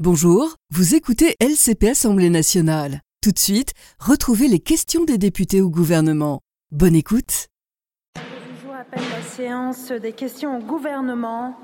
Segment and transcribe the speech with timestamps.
[0.00, 3.00] Bonjour, vous écoutez LCP Assemblée nationale.
[3.22, 6.40] Tout de suite, retrouvez les questions des députés au gouvernement.
[6.72, 7.46] Bonne écoute.
[8.16, 11.56] Je vous rappelle la séance des questions au gouvernement.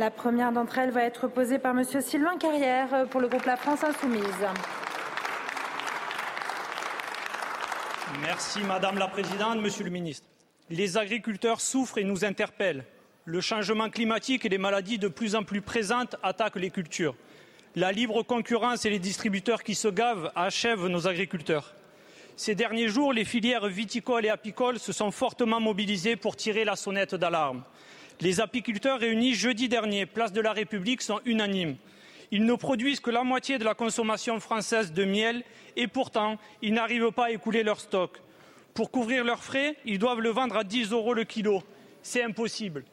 [0.00, 3.56] La première d'entre elles va être posée par Monsieur Sylvain Carrière pour le groupe La
[3.56, 4.24] France Insoumise.
[8.20, 10.26] Merci Madame la Présidente, Monsieur le Ministre.
[10.70, 12.84] Les agriculteurs souffrent et nous interpellent.
[13.26, 17.14] Le changement climatique et les maladies de plus en plus présentes attaquent les cultures.
[17.78, 21.74] La libre concurrence et les distributeurs qui se gavent achèvent nos agriculteurs.
[22.34, 26.74] Ces derniers jours, les filières viticoles et apicoles se sont fortement mobilisées pour tirer la
[26.74, 27.64] sonnette d'alarme.
[28.20, 31.76] Les apiculteurs réunis jeudi dernier, place de la République, sont unanimes.
[32.30, 35.44] Ils ne produisent que la moitié de la consommation française de miel
[35.76, 38.22] et pourtant, ils n'arrivent pas à écouler leur stock.
[38.72, 41.62] Pour couvrir leurs frais, ils doivent le vendre à 10 euros le kilo.
[42.00, 42.86] C'est impossible.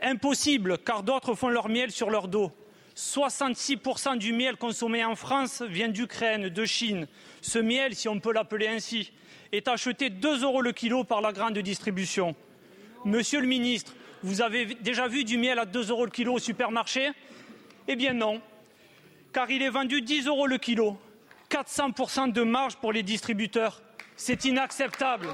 [0.00, 2.52] Impossible, car d'autres font leur miel sur leur dos.
[2.96, 7.08] 66% du miel consommé en France vient d'Ukraine, de Chine.
[7.40, 9.12] Ce miel, si on peut l'appeler ainsi,
[9.52, 12.36] est acheté 2 euros le kilo par la grande distribution.
[13.04, 13.92] Monsieur le ministre,
[14.22, 17.10] vous avez déjà vu du miel à 2 euros le kilo au supermarché?
[17.88, 18.40] Eh bien non,
[19.32, 20.96] car il est vendu 10 euros le kilo.
[21.50, 23.82] 400% de marge pour les distributeurs.
[24.16, 25.28] C'est inacceptable.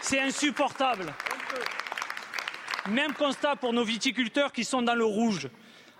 [0.00, 1.12] C'est insupportable.
[2.88, 5.48] Même constat pour nos viticulteurs qui sont dans le rouge.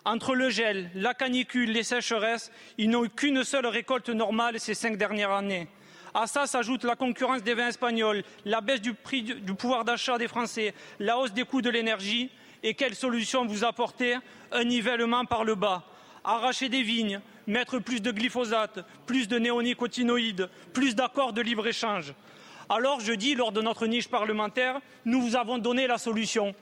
[0.06, 4.74] Entre le gel, la canicule, les sécheresses, ils n'ont eu qu'une seule récolte normale ces
[4.74, 5.66] cinq dernières années.
[6.12, 10.19] À ça s'ajoute la concurrence des vins espagnols, la baisse du prix du, pouvoir d'achat
[10.19, 12.30] des Français, la hausse des coûts de l'énergie.
[12.62, 14.16] Et quelle solution vous apportez
[14.52, 15.83] Un nivellement par le bas?
[16.22, 22.14] Arracher des vignes, mettre plus de glyphosate, plus de néonicotinoïdes, plus d'accords de libre-échange.
[22.68, 26.55] Alors, je dis, lors de notre niche parlementaire, nous vous avons donné la solution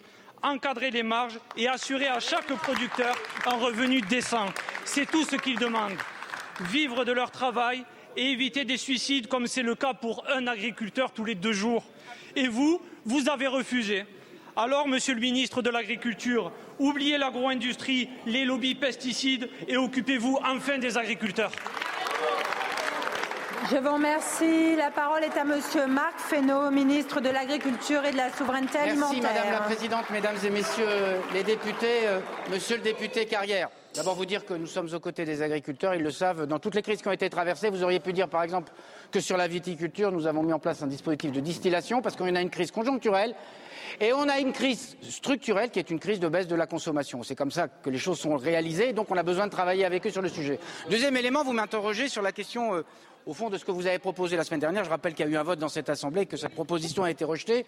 [0.42, 4.46] encadrer les marges et assurer à chaque producteur un revenu décent.
[4.84, 5.98] C'est tout ce qu'ils demandent.
[6.60, 7.84] Vivre de leur travail
[8.16, 11.84] et éviter des suicides comme c'est le cas pour un agriculteur tous les deux jours.
[12.36, 14.04] Et vous, vous avez refusé.
[14.54, 20.98] Alors, Monsieur le ministre de l'Agriculture, oubliez l'agro-industrie, les lobbies pesticides et occupez-vous enfin des
[20.98, 21.52] agriculteurs.
[23.70, 24.74] Je vous remercie.
[24.76, 28.90] La parole est à Monsieur Marc Fesneau, ministre de l'Agriculture et de la Souveraineté Merci,
[28.90, 29.22] alimentaire.
[29.22, 30.84] Madame la Présidente, Mesdames et Messieurs
[31.32, 32.18] les députés, euh,
[32.50, 33.68] Monsieur le député Carrière.
[33.94, 36.46] D'abord vous dire que nous sommes aux côtés des agriculteurs, ils le savent.
[36.46, 38.72] Dans toutes les crises qui ont été traversées, vous auriez pu dire par exemple
[39.12, 42.34] que sur la viticulture, nous avons mis en place un dispositif de distillation parce qu'on
[42.34, 43.34] a une crise conjoncturelle
[44.00, 47.22] et on a une crise structurelle qui est une crise de baisse de la consommation.
[47.22, 50.06] C'est comme ça que les choses sont réalisées, donc on a besoin de travailler avec
[50.06, 50.58] eux sur le sujet.
[50.90, 52.82] Deuxième élément, vous m'interrogez sur la question euh,
[53.26, 54.84] au fond de ce que vous avez proposé la semaine dernière.
[54.84, 57.10] Je rappelle qu'il y a eu un vote dans cette Assemblée, que cette proposition a
[57.10, 57.66] été rejetée.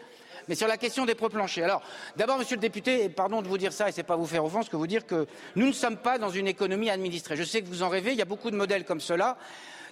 [0.49, 1.65] Mais sur la question des pré-planchers.
[1.65, 1.83] Alors,
[2.17, 4.45] d'abord, monsieur le député, et pardon de vous dire ça, et c'est pas vous faire
[4.45, 5.27] offense que vous dire que
[5.57, 7.37] nous ne sommes pas dans une économie administrée.
[7.37, 9.37] Je sais que vous en rêvez, il y a beaucoup de modèles comme cela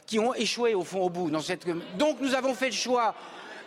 [0.06, 3.14] qui ont échoué au fond au bout donc nous avons fait le choix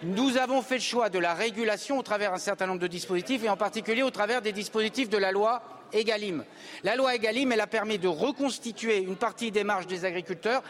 [0.03, 3.43] nous avons fait le choix de la régulation au travers d'un certain nombre de dispositifs
[3.43, 5.61] et en particulier au travers des dispositifs de la loi
[5.93, 6.43] Egalim.
[6.83, 10.63] La loi Egalim, elle a permis de reconstituer une partie des marges des agriculteurs.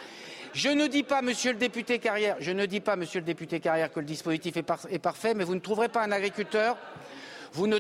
[0.55, 2.37] Je ne dis pas, monsieur le député Carrière,
[3.91, 6.77] que le dispositif est, par est parfait, mais vous ne trouverez pas un agriculteur
[7.55, 7.79] vous ne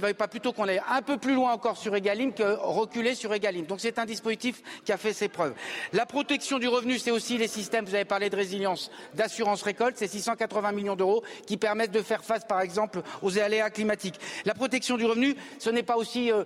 [0.00, 3.34] veuille pas plutôt qu'on aille un peu plus loin encore sur Egalim que reculer sur
[3.34, 3.66] Egalim.
[3.66, 5.54] Donc c'est un dispositif qui a fait ses preuves.
[5.92, 9.96] La protection du revenu, c'est aussi les systèmes, vous avez parlé de résilience, d'assurance récolte,
[9.98, 14.20] c'est 680 millions d'euros qui permettent de faire face, par exemple, aux aléas climatiques.
[14.44, 16.44] La protection du revenu, ce n'est pas aussi euh,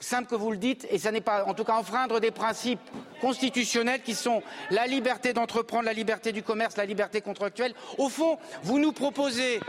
[0.00, 2.80] simple que vous le dites, et ça n'est pas en tout cas enfreindre des principes
[3.20, 7.74] constitutionnels qui sont la liberté d'entreprendre, la liberté du commerce, la liberté contractuelle.
[7.98, 9.60] Au fond, vous nous proposez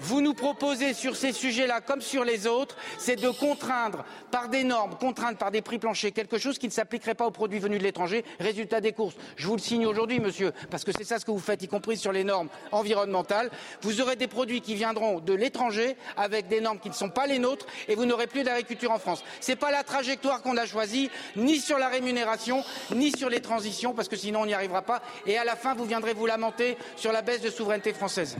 [0.00, 4.64] vous nous proposez sur ces sujets-là, comme sur les autres, c'est de contraindre par des
[4.64, 7.78] normes, contraindre par des prix planchers, quelque chose qui ne s'appliquerait pas aux produits venus
[7.78, 8.24] de l'étranger.
[8.40, 9.14] Résultat des courses.
[9.36, 11.68] Je vous le signe aujourd'hui, monsieur, parce que c'est ça ce que vous faites, y
[11.68, 13.50] compris sur les normes environnementales.
[13.82, 17.26] Vous aurez des produits qui viendront de l'étranger avec des normes qui ne sont pas
[17.26, 19.22] les nôtres et vous n'aurez plus d'agriculture en France.
[19.40, 22.62] Ce n'est pas la trajectoire qu'on a choisie, ni sur la rémunération,
[22.94, 25.02] ni sur les transitions, parce que sinon on n'y arrivera pas.
[25.26, 28.36] Et à la fin, vous viendrez vous lamenter sur la baisse de souveraineté française.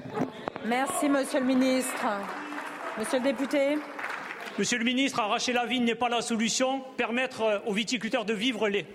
[0.66, 2.06] Merci, monsieur le ministre.
[2.98, 3.78] Monsieur le député.
[4.58, 6.80] Monsieur le ministre, arracher la vigne n'est pas la solution.
[6.96, 8.86] Permettre aux viticulteurs de vivre l'est.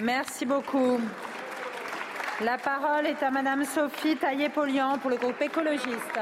[0.00, 0.98] Merci beaucoup.
[2.40, 6.18] La parole est à Madame Sophie Taillé-Polian pour le groupe écologiste.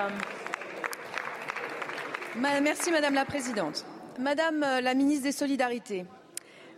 [2.36, 3.86] Merci Madame la Présidente.
[4.18, 6.04] Madame euh, la ministre des Solidarités,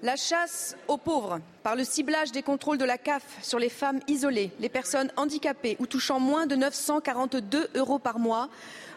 [0.05, 4.01] la chasse aux pauvres par le ciblage des contrôles de la CAF sur les femmes
[4.06, 8.51] isolées, les personnes handicapées ou touchant moins de 942 euros par mois,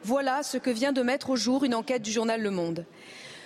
[0.03, 2.85] voilà ce que vient de mettre au jour une enquête du journal Le Monde.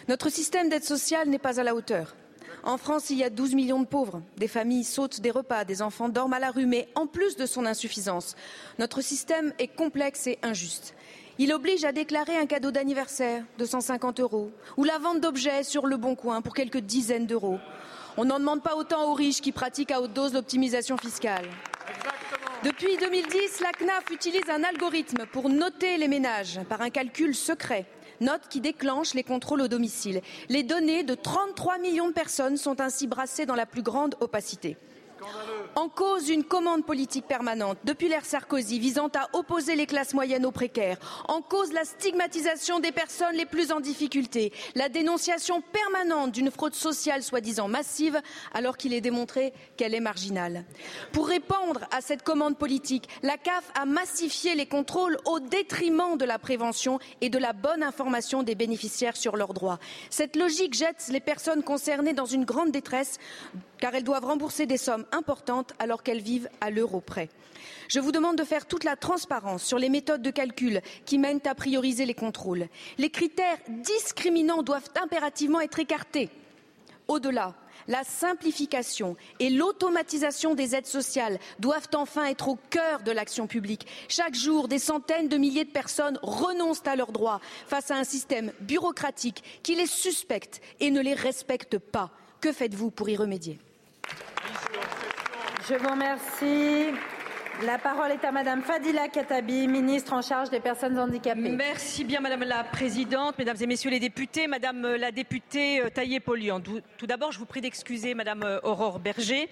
[0.09, 2.15] Notre système d'aide sociale n'est pas à la hauteur.
[2.63, 4.23] En France, il y a 12 millions de pauvres.
[4.37, 7.45] Des familles sautent des repas, des enfants dorment à la rue, mais en plus de
[7.45, 8.35] son insuffisance,
[8.79, 10.95] notre système est complexe et injuste.
[11.39, 15.87] Il oblige à déclarer un cadeau d'anniversaire de 150 euros ou la vente d'objets sur
[15.87, 17.59] le bon coin pour quelques dizaines d'euros.
[18.17, 21.45] On n'en demande pas autant aux riches qui pratiquent à haute dose l'optimisation fiscale.
[22.63, 27.85] Depuis 2010, la CNAF utilise un algorithme pour noter les ménages par un calcul secret
[28.21, 30.21] note qui déclenche les contrôles au domicile.
[30.47, 34.77] Les données de 33 millions de personnes sont ainsi brassées dans la plus grande opacité.
[35.75, 40.45] En cause une commande politique permanente depuis l'ère Sarkozy visant à opposer les classes moyennes
[40.45, 40.97] aux précaires.
[41.29, 44.51] En cause la stigmatisation des personnes les plus en difficulté.
[44.75, 48.19] La dénonciation permanente d'une fraude sociale soi-disant massive
[48.53, 50.65] alors qu'il est démontré qu'elle est marginale.
[51.13, 56.25] Pour répondre à cette commande politique, la CAF a massifié les contrôles au détriment de
[56.25, 59.79] la prévention et de la bonne information des bénéficiaires sur leurs droits.
[60.09, 63.19] Cette logique jette les personnes concernées dans une grande détresse
[63.79, 67.29] car elles doivent rembourser des sommes importantes alors qu'elles vivent à l'euro près.
[67.87, 71.41] Je vous demande de faire toute la transparence sur les méthodes de calcul qui mènent
[71.45, 72.67] à prioriser les contrôles.
[72.97, 76.29] Les critères discriminants doivent impérativement être écartés.
[77.07, 77.53] Au-delà,
[77.87, 83.87] la simplification et l'automatisation des aides sociales doivent enfin être au cœur de l'action publique.
[84.07, 88.03] Chaque jour, des centaines de milliers de personnes renoncent à leurs droits face à un
[88.03, 92.11] système bureaucratique qui les suspecte et ne les respecte pas.
[92.39, 93.59] Que faites-vous pour y remédier?
[95.67, 97.20] Je vous remercie.
[97.63, 101.51] La parole est à Madame Fadila Katabi, ministre en charge des personnes handicapées.
[101.51, 106.59] Merci bien Madame la Présidente, Mesdames et Messieurs les députés, Madame la députée euh, Taillé-Polian.
[106.61, 109.47] Tout d'abord, je vous prie d'excuser Madame euh, Aurore Berger.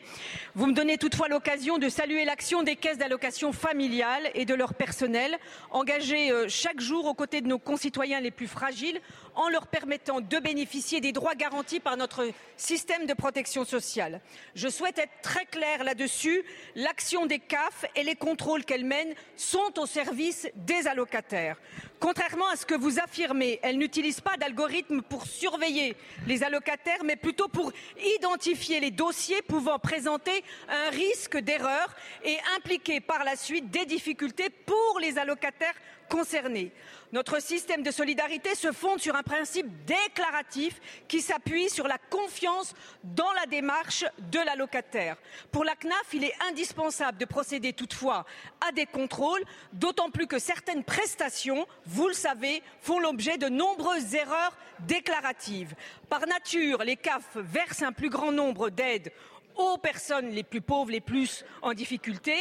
[0.55, 4.73] Vous me donnez toutefois l'occasion de saluer l'action des caisses d'allocation familiale et de leur
[4.73, 5.37] personnel,
[5.69, 8.99] engagés euh, chaque jour aux côtés de nos concitoyens les plus fragiles,
[9.35, 12.27] en leur permettant de bénéficier des droits garantis par notre
[12.57, 14.19] système de protection sociale.
[14.55, 16.43] Je souhaite être très claire là-dessus.
[16.75, 21.57] L'action des CAF et les contrôles qu'elles mènent sont au service des allocataires.
[21.99, 27.17] Contrairement à ce que vous affirmez, elles n'utilisent pas d'algorithme pour surveiller les allocataires, mais
[27.17, 27.73] plutôt pour
[28.15, 31.93] identifier les dossiers pouvant présenter un risque d'erreur
[32.23, 35.75] et impliquer par la suite des difficultés pour les allocataires
[36.09, 36.71] concernés.
[37.11, 42.75] Notre système de solidarité se fonde sur un principe déclaratif qui s'appuie sur la confiance
[43.03, 45.17] dans la démarche de l'allocataire.
[45.51, 48.25] Pour la CNAF, il est indispensable de procéder toutefois
[48.61, 54.13] à des contrôles, d'autant plus que certaines prestations, vous le savez, font l'objet de nombreuses
[54.13, 55.73] erreurs déclaratives.
[56.09, 59.11] Par nature, les CAF versent un plus grand nombre d'aides
[59.59, 62.33] aux personnes les plus pauvres, les plus en difficulté.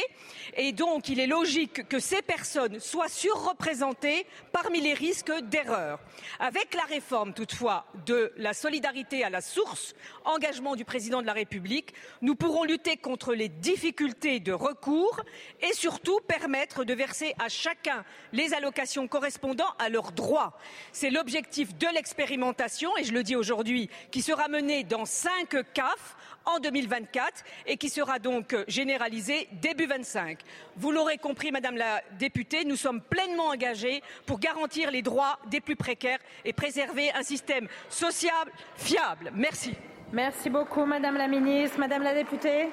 [0.55, 5.99] Et donc, il est logique que ces personnes soient surreprésentées parmi les risques d'erreur.
[6.39, 9.93] Avec la réforme, toutefois, de la solidarité à la source,
[10.23, 15.21] engagement du président de la République, nous pourrons lutter contre les difficultés de recours
[15.61, 20.57] et surtout permettre de verser à chacun les allocations correspondant à leurs droits.
[20.93, 26.15] C'est l'objectif de l'expérimentation, et je le dis aujourd'hui, qui sera menée dans cinq CAF
[26.55, 30.39] en 2024 et qui sera donc généralisé début 25.
[30.77, 35.61] Vous l'aurez compris, Madame la députée, nous sommes pleinement engagés pour garantir les droits des
[35.61, 39.31] plus précaires et préserver un système social fiable.
[39.35, 39.75] Merci.
[40.11, 41.79] Merci beaucoup, Madame la Ministre.
[41.79, 42.69] Madame la députée.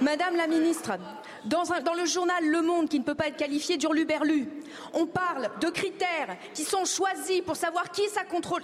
[0.00, 0.98] Madame la Ministre,
[1.44, 1.62] dans,
[1.96, 4.48] le journal Le Monde, qui ne peut pas être qualifié d'urluberlu,
[4.92, 8.02] on parle de critères qui sont choisis pour savoir qui,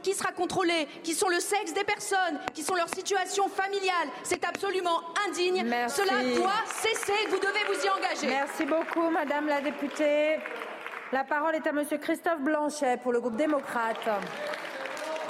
[0.03, 4.09] qui sera contrôlé, qui sont le sexe des personnes, qui sont leur situation familiale.
[4.25, 5.65] C'est absolument indigne.
[5.89, 7.29] Cela doit cesser.
[7.31, 8.27] Vous devez vous y engager.
[8.27, 10.39] Merci beaucoup, Madame la députée.
[11.13, 14.09] La parole est à Monsieur Christophe Blanchet pour le groupe démocrate.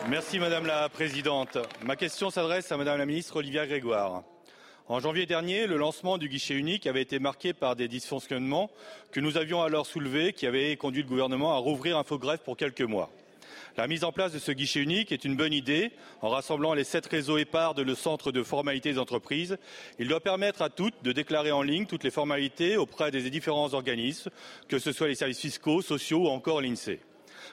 [0.09, 1.59] Merci Madame la Présidente.
[1.85, 4.25] Ma question s'adresse à Madame la Ministre Olivia Grégoire.
[4.89, 8.69] En janvier dernier, le lancement du guichet unique avait été marqué par des dysfonctionnements
[9.13, 12.83] que nous avions alors soulevés, qui avaient conduit le gouvernement à rouvrir Infogreffe pour quelques
[12.83, 13.11] mois.
[13.77, 15.93] La mise en place de ce guichet unique est une bonne idée.
[16.21, 19.57] En rassemblant les sept réseaux épars de le centre de formalités des entreprises,
[20.01, 23.73] il doit permettre à toutes de déclarer en ligne toutes les formalités auprès des différents
[23.73, 24.31] organismes,
[24.69, 27.01] que ce soit les services fiscaux, sociaux ou encore l'INSEE.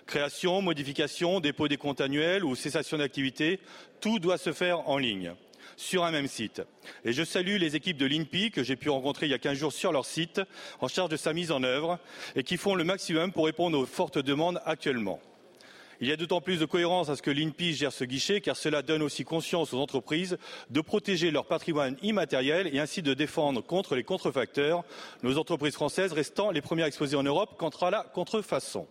[0.10, 3.60] Création, modification, dépôt des comptes annuels ou cessation d'activité,
[4.02, 5.36] tout doit se faire en ligne
[5.78, 6.64] sur un même site.
[7.06, 9.60] Et je salue les équipes de l'INPI que j'ai pu rencontrer il y a 15
[9.60, 10.42] jours sur leur site,
[10.80, 12.00] en charge de sa mise en œuvre,
[12.36, 15.20] et qui font le maximum pour répondre aux fortes demandes actuellement.
[16.02, 18.58] Il y a d'autant plus de cohérence à ce que l'INPI gère ce guichet, car
[18.58, 20.40] cela donne aussi conscience aux entreprises
[20.72, 24.84] de protéger leur patrimoine immatériel et ainsi de défendre contre les contrefacteurs,
[25.22, 28.88] nos entreprises françaises restant les premières exposées en Europe contre la contrefaçon.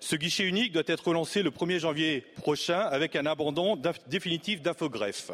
[0.00, 5.30] Ce guichet unique doit être lancé le 1er janvier prochain avec un abandon définitif d'infogreffe.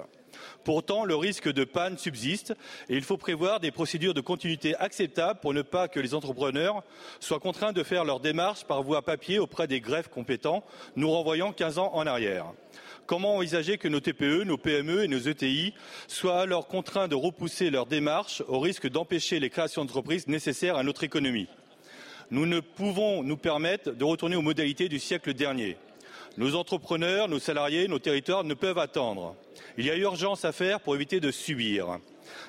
[0.64, 2.54] Pourtant, le risque de panne subsiste
[2.88, 6.82] et il faut prévoir des procédures de continuité acceptables pour ne pas que les entrepreneurs
[7.20, 10.64] soient contraints de faire leur démarche par voie papier auprès des greffes compétents,
[10.96, 12.46] nous renvoyant 15 ans en arrière.
[13.06, 15.74] Comment envisager que nos TPE, nos PME et nos ETI
[16.08, 20.82] soient alors contraints de repousser leur démarche au risque d'empêcher les créations d'entreprises nécessaires à
[20.82, 21.48] notre économie?
[22.34, 25.76] Nous ne pouvons nous permettre de retourner aux modalités du siècle dernier.
[26.36, 29.36] Nos entrepreneurs, nos salariés, nos territoires ne peuvent attendre.
[29.78, 32.00] Il y a urgence à faire pour éviter de subir.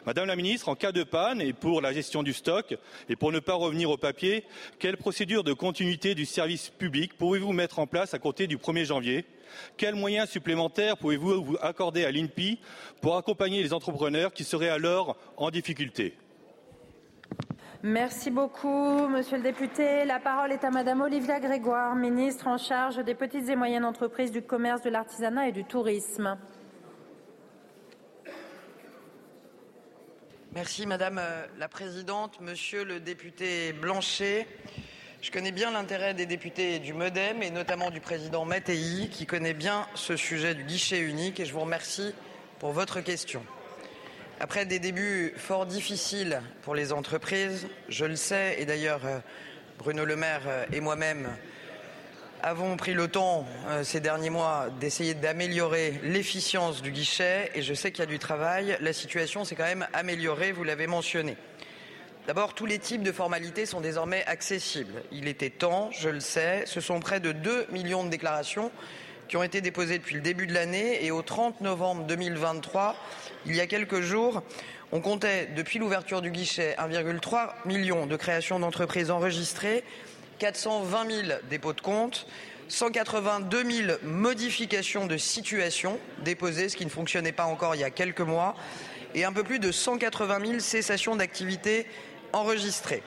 [0.07, 2.75] Madame la ministre, en cas de panne et pour la gestion du stock
[3.09, 4.43] et pour ne pas revenir au papier,
[4.79, 8.85] quelle procédure de continuité du service public pouvez-vous mettre en place à compter du 1er
[8.85, 9.23] janvier?
[9.77, 12.57] Quels moyens supplémentaires pouvez-vous vous accorder à l'INPI
[13.01, 16.15] pour accompagner les entrepreneurs qui seraient alors en difficulté?
[17.87, 20.05] Merci beaucoup, monsieur le député.
[20.05, 24.31] La parole est à madame Olivia Grégoire, ministre en charge des petites et moyennes entreprises,
[24.31, 26.35] du commerce, de l'artisanat et du tourisme.
[30.55, 34.47] Merci Madame euh, la Présidente, Monsieur le député Blanchet.
[35.21, 39.53] Je connais bien l'intérêt des députés du Modem et notamment du président Mattei qui connaît
[39.53, 42.15] bien ce sujet du guichet unique et je vous remercie
[42.57, 43.45] pour votre question.
[44.39, 49.19] Après des débuts fort difficiles pour les entreprises, je le sais, et d'ailleurs euh,
[49.77, 51.29] Bruno Le Maire euh, et moi-même
[52.43, 57.73] avons pris le temps euh, ces derniers mois d'essayer d'améliorer l'efficience du guichet et je
[57.73, 58.77] sais qu'il y a du travail.
[58.81, 61.37] La situation s'est quand même améliorée, vous l'avez mentionné.
[62.27, 65.01] D'abord, tous les types de formalités sont désormais accessibles.
[65.11, 68.69] Il était temps, je le sais, ce sont près de 2 millions de déclarations
[69.27, 72.95] qui ont été déposées depuis le début de l'année et au 30 novembre 2023,
[73.45, 74.43] il y a quelques jours,
[74.91, 79.83] on comptait depuis l'ouverture du guichet 1,3 million de créations d'entreprises enregistrées
[80.39, 82.27] 420 000 dépôts de compte,
[82.67, 87.89] 182 000 modifications de situation déposées, ce qui ne fonctionnait pas encore il y a
[87.89, 88.55] quelques mois,
[89.13, 91.87] et un peu plus de 180 000 cessations d'activité
[92.33, 93.03] enregistrées.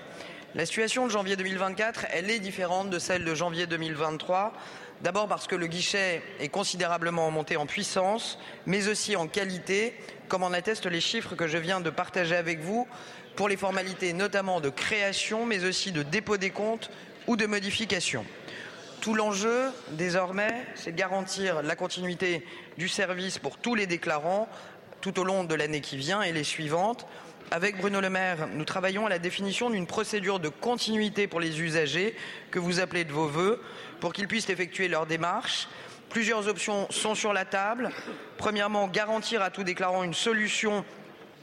[0.55, 4.55] La situation de janvier 2024, elle est différente de celle de janvier 2023.
[5.03, 9.95] D'abord parce que le guichet est considérablement monté en puissance, mais aussi en qualité,
[10.29, 12.89] comme en attestent les chiffres que je viens de partager avec vous
[13.37, 16.91] pour les formalités notamment de création, mais aussi de dépôt des comptes
[17.29, 18.25] ou de modification.
[19.01, 22.45] Tout l'enjeu, désormais, c'est de garantir la continuité
[22.77, 24.49] du service pour tous les déclarants
[25.01, 27.07] tout au long de l'année qui vient et les suivantes.
[27.51, 31.63] Avec Bruno Le Maire, nous travaillons à la définition d'une procédure de continuité pour les
[31.63, 32.15] usagers
[32.51, 33.63] que vous appelez de vos voeux
[34.01, 35.67] pour qu'ils puissent effectuer leur démarche.
[36.11, 37.91] Plusieurs options sont sur la table.
[38.37, 40.85] Premièrement, garantir à tout déclarant une solution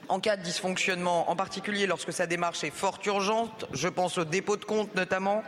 [0.08, 3.66] en cas de dysfonctionnement, en particulier lorsque sa démarche est fort urgente.
[3.74, 5.44] Je pense au dépôt de compte notamment.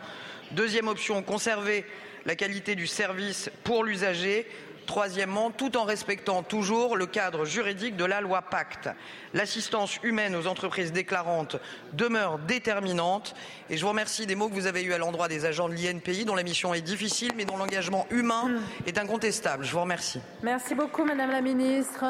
[0.54, 1.86] Deuxième option, conserver
[2.26, 4.48] la qualité du service pour l'usager.
[4.88, 8.90] Troisièmement, tout en respectant toujours le cadre juridique de la loi Pacte.
[9.34, 11.58] L'assistance humaine aux entreprises déclarantes
[11.92, 13.36] demeure déterminante
[13.70, 15.74] et je vous remercie des mots que vous avez eus à l'endroit des agents de
[15.74, 18.50] l'INPI dont la mission est difficile mais dont l'engagement humain
[18.86, 19.66] est incontestable.
[19.66, 20.22] Je vous remercie.
[20.42, 22.06] Merci beaucoup Madame la Ministre.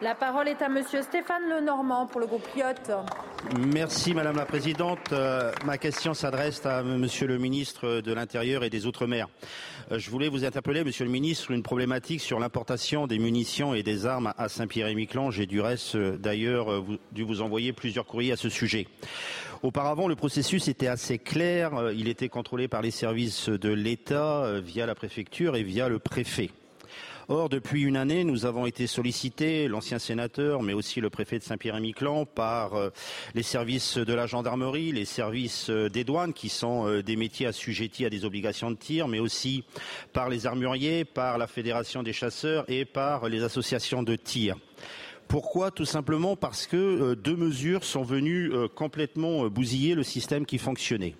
[0.00, 2.92] La parole est à Monsieur Stéphane Lenormand pour le groupe Lyotte.
[3.58, 5.12] Merci Madame la Présidente.
[5.12, 9.28] Euh, ma question s'adresse à Monsieur le Ministre de l'Intérieur et des Outre-mer.
[9.90, 13.82] Euh, je voulais vous interpeller, Monsieur le Ministre, une problématique sur l'importation des munitions et
[13.82, 15.30] des armes à Saint-Pierre-et-Miquelon.
[15.30, 18.86] J'ai du reste euh, d'ailleurs euh, dû vous envoyer plusieurs courriers à ce sujet.
[19.62, 21.90] Auparavant, le processus était assez clair.
[21.94, 26.50] Il était contrôlé par les services de l'État via la préfecture et via le préfet.
[27.30, 31.44] Or, depuis une année, nous avons été sollicités, l'ancien sénateur, mais aussi le préfet de
[31.44, 32.88] Saint-Pierre-et-Miquelon, par euh,
[33.34, 37.44] les services de la gendarmerie, les services euh, des douanes, qui sont euh, des métiers
[37.44, 39.62] assujettis à des obligations de tir, mais aussi
[40.14, 44.56] par les armuriers, par la Fédération des chasseurs et par les associations de tir.
[45.28, 45.70] Pourquoi?
[45.70, 51.14] Tout simplement parce que deux mesures sont venues complètement bousiller le système qui fonctionnait.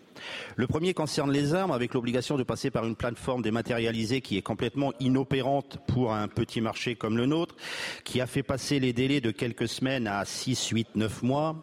[0.57, 4.43] Le premier concerne les armes, avec l'obligation de passer par une plateforme dématérialisée qui est
[4.43, 7.57] complètement inopérante pour un petit marché comme le nôtre,
[8.05, 11.57] qui a fait passer les délais de quelques semaines à 6, 8, 9 mois.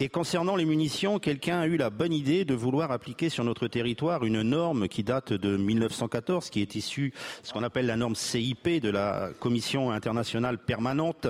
[0.00, 3.68] Et concernant les munitions, quelqu'un a eu la bonne idée de vouloir appliquer sur notre
[3.68, 8.14] territoire une norme qui date de 1914, qui est issue, ce qu'on appelle la norme
[8.14, 11.26] CIP de la Commission internationale permanente,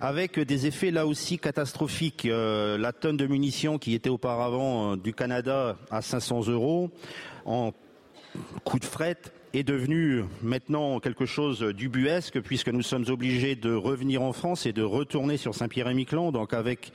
[0.00, 2.26] avec des effets là aussi catastrophiques.
[2.26, 6.90] Euh, la tonne de munitions qui était auparavant euh, du Canada à 500 euros
[7.44, 7.72] en
[8.64, 9.16] coût de fret
[9.54, 14.72] est devenu maintenant quelque chose d'ubuesque puisque nous sommes obligés de revenir en France et
[14.72, 16.92] de retourner sur Saint-Pierre-et-Miquelon, donc avec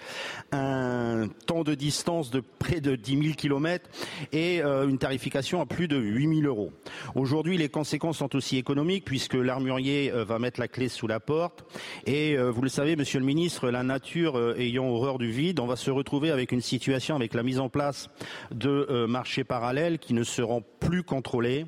[0.51, 3.89] un temps de distance de près de 10 000 kilomètres
[4.31, 6.71] et euh, une tarification à plus de 8 000 euros.
[7.15, 11.19] Aujourd'hui, les conséquences sont aussi économiques puisque l'armurier euh, va mettre la clé sous la
[11.19, 11.63] porte
[12.05, 15.67] et euh, vous le savez, Monsieur le Ministre, la nature ayant horreur du vide, on
[15.67, 18.09] va se retrouver avec une situation avec la mise en place
[18.51, 21.65] de marchés parallèles qui ne seront plus contrôlés.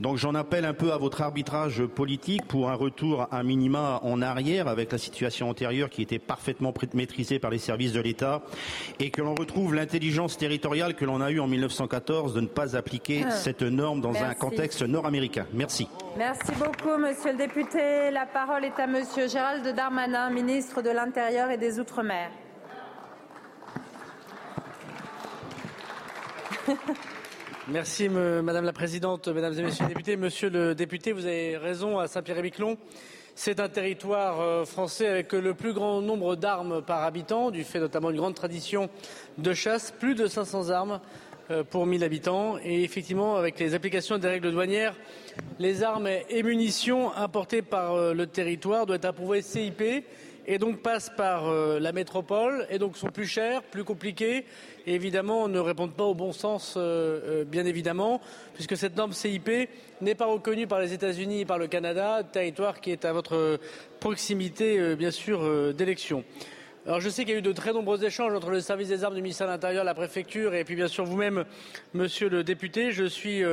[0.00, 4.22] Donc j'en appelle un peu à votre arbitrage politique pour un retour à minima en
[4.22, 8.42] arrière avec la situation antérieure qui était parfaitement maîtrisée par les services de l'État
[8.98, 12.74] et que l'on retrouve l'intelligence territoriale que l'on a eue en 1914 de ne pas
[12.74, 13.30] appliquer ah.
[13.30, 15.46] cette norme dans un contexte nord-américain.
[15.52, 15.86] Merci.
[16.16, 18.10] Merci beaucoup, monsieur le député.
[18.10, 22.30] La parole est à monsieur Gérald Darmanin, ministre de l'Intérieur et des Outre-mer.
[27.68, 30.16] Merci Madame la Présidente, Mesdames et Messieurs les députés.
[30.16, 32.76] Monsieur le député, vous avez raison, à Saint-Pierre-et-Miquelon,
[33.36, 37.78] c'est un territoire euh, français avec le plus grand nombre d'armes par habitant, du fait
[37.78, 38.90] notamment d'une grande tradition
[39.38, 41.00] de chasse, plus de 500 armes
[41.52, 42.58] euh, pour 1000 habitants.
[42.64, 44.96] Et effectivement, avec les applications des règles douanières,
[45.60, 50.04] les armes et munitions importées par euh, le territoire doivent être approuvées CIP
[50.46, 54.44] et donc passent par euh, la métropole et donc sont plus chers, plus compliqués
[54.86, 58.20] et évidemment ne répondent pas au bon sens, euh, euh, bien évidemment,
[58.54, 59.68] puisque cette norme CIP
[60.00, 63.60] n'est pas reconnue par les États-Unis et par le Canada, territoire qui est à votre
[64.00, 66.24] proximité, bien sûr, d'élection.
[66.84, 69.14] Je sais qu'il y a eu de très nombreux échanges entre le service des armes
[69.14, 71.44] du ministère de l'Intérieur, la préfecture et puis bien sûr vous-même,
[71.94, 72.90] monsieur le député.
[72.90, 73.44] Je suis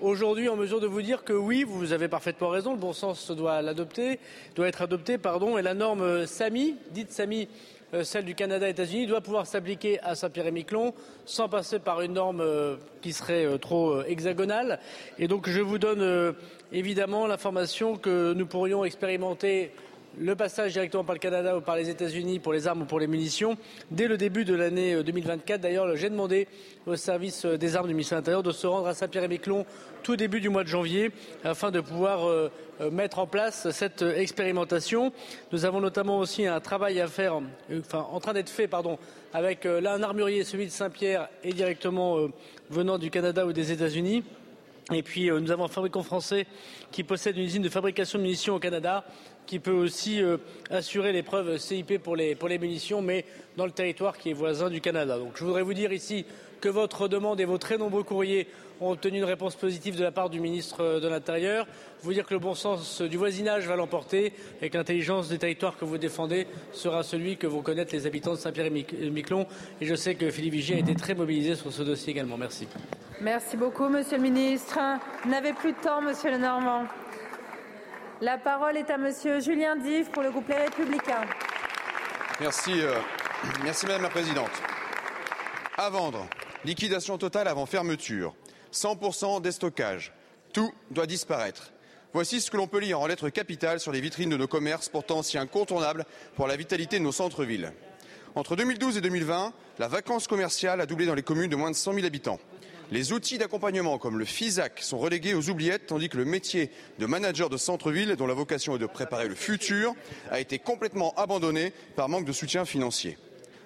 [0.00, 3.30] aujourd'hui en mesure de vous dire que oui, vous avez parfaitement raison, le bon sens
[3.30, 4.18] doit l'adopter,
[4.54, 7.48] doit être adopté, pardon, et la norme SAMI, dite SAMI,
[7.94, 10.94] euh, celle du Canada et États-Unis, doit pouvoir s'appliquer à Saint-Pierre-et-Miquelon
[11.26, 14.80] sans passer par une norme euh, qui serait euh, trop hexagonale.
[15.18, 16.34] Et donc je vous donne
[16.72, 19.70] évidemment l'information que nous pourrions expérimenter
[20.18, 23.00] le passage directement par le Canada ou par les États-Unis pour les armes ou pour
[23.00, 23.56] les munitions
[23.90, 25.58] dès le début de l'année 2024.
[25.58, 26.48] Euh, D'ailleurs, j'ai demandé
[26.86, 29.66] au service euh, des armes du ministère de l'Intérieur de se rendre à Saint-Pierre-et-Miquelon
[30.02, 31.10] tout début du mois de janvier
[31.42, 32.50] afin de pouvoir euh,
[32.92, 35.12] mettre en place cette expérimentation.
[35.52, 37.40] Nous avons notamment aussi un travail à faire,
[37.78, 38.98] enfin en train d'être fait, pardon,
[39.32, 42.18] avec là un armurier, celui de Saint-Pierre, et directement
[42.70, 44.24] venant du Canada ou des États-Unis.
[44.92, 46.46] Et puis nous avons un fabricant français
[46.90, 49.04] qui possède une usine de fabrication de munitions au Canada
[49.46, 50.38] qui peut aussi euh,
[50.70, 53.24] assurer l'épreuve CIP pour les, pour les munitions, mais
[53.56, 55.18] dans le territoire qui est voisin du Canada.
[55.18, 56.24] Donc je voudrais vous dire ici
[56.60, 58.48] que votre demande et vos très nombreux courriers
[58.80, 61.66] ont obtenu une réponse positive de la part du ministre de l'Intérieur.
[62.02, 65.76] Vous dire que le bon sens du voisinage va l'emporter et que l'intelligence des territoires
[65.76, 69.46] que vous défendez sera celui que vont connaître les habitants de Saint-Pierre-et-Miquelon.
[69.80, 72.36] Et je sais que Philippe Vigier a été très mobilisé sur ce dossier également.
[72.36, 72.66] Merci.
[73.20, 74.78] Merci beaucoup, Monsieur le Ministre.
[75.26, 76.84] N'avez plus de temps, Monsieur le Normand.
[78.20, 81.26] La parole est à Monsieur Julien Dive pour le groupe Les Républicains.
[82.40, 82.94] Merci, euh,
[83.82, 84.50] Madame la Présidente.
[85.76, 86.24] À vendre,
[86.64, 88.34] liquidation totale avant fermeture,
[88.72, 90.12] 100% déstockage,
[90.52, 91.72] tout doit disparaître.
[92.12, 94.88] Voici ce que l'on peut lire en lettres capitales sur les vitrines de nos commerces,
[94.88, 96.04] pourtant si incontournables
[96.36, 97.72] pour la vitalité de nos centres-villes.
[98.36, 101.76] Entre 2012 et 2020, la vacance commerciale a doublé dans les communes de moins de
[101.76, 102.38] 100 000 habitants.
[102.90, 107.06] Les outils d'accompagnement comme le FISAC sont relégués aux oubliettes, tandis que le métier de
[107.06, 109.94] manager de centre-ville, dont la vocation est de préparer le futur,
[110.30, 113.16] a été complètement abandonné par manque de soutien financier.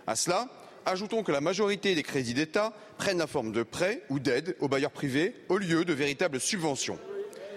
[0.06, 0.48] À cela,
[0.86, 4.68] ajoutons que la majorité des crédits d'État prennent la forme de prêts ou d'aides aux
[4.68, 6.98] bailleurs privés au lieu de véritables subventions.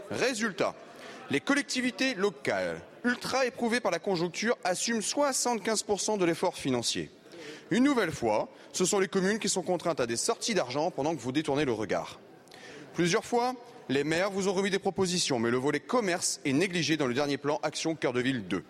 [0.10, 0.76] Résultat,
[1.30, 7.10] les collectivités locales, ultra éprouvées par la conjoncture, assument 75% de l'effort financier.
[7.70, 11.16] Une nouvelle fois, ce sont les communes qui sont contraintes à des sorties d'argent pendant
[11.16, 12.20] que vous détournez le regard.
[12.94, 13.56] Plusieurs fois,
[13.90, 17.14] les maires vous ont remis des propositions, mais le volet commerce est négligé dans le
[17.14, 18.64] dernier plan Action Cœur de Ville 2.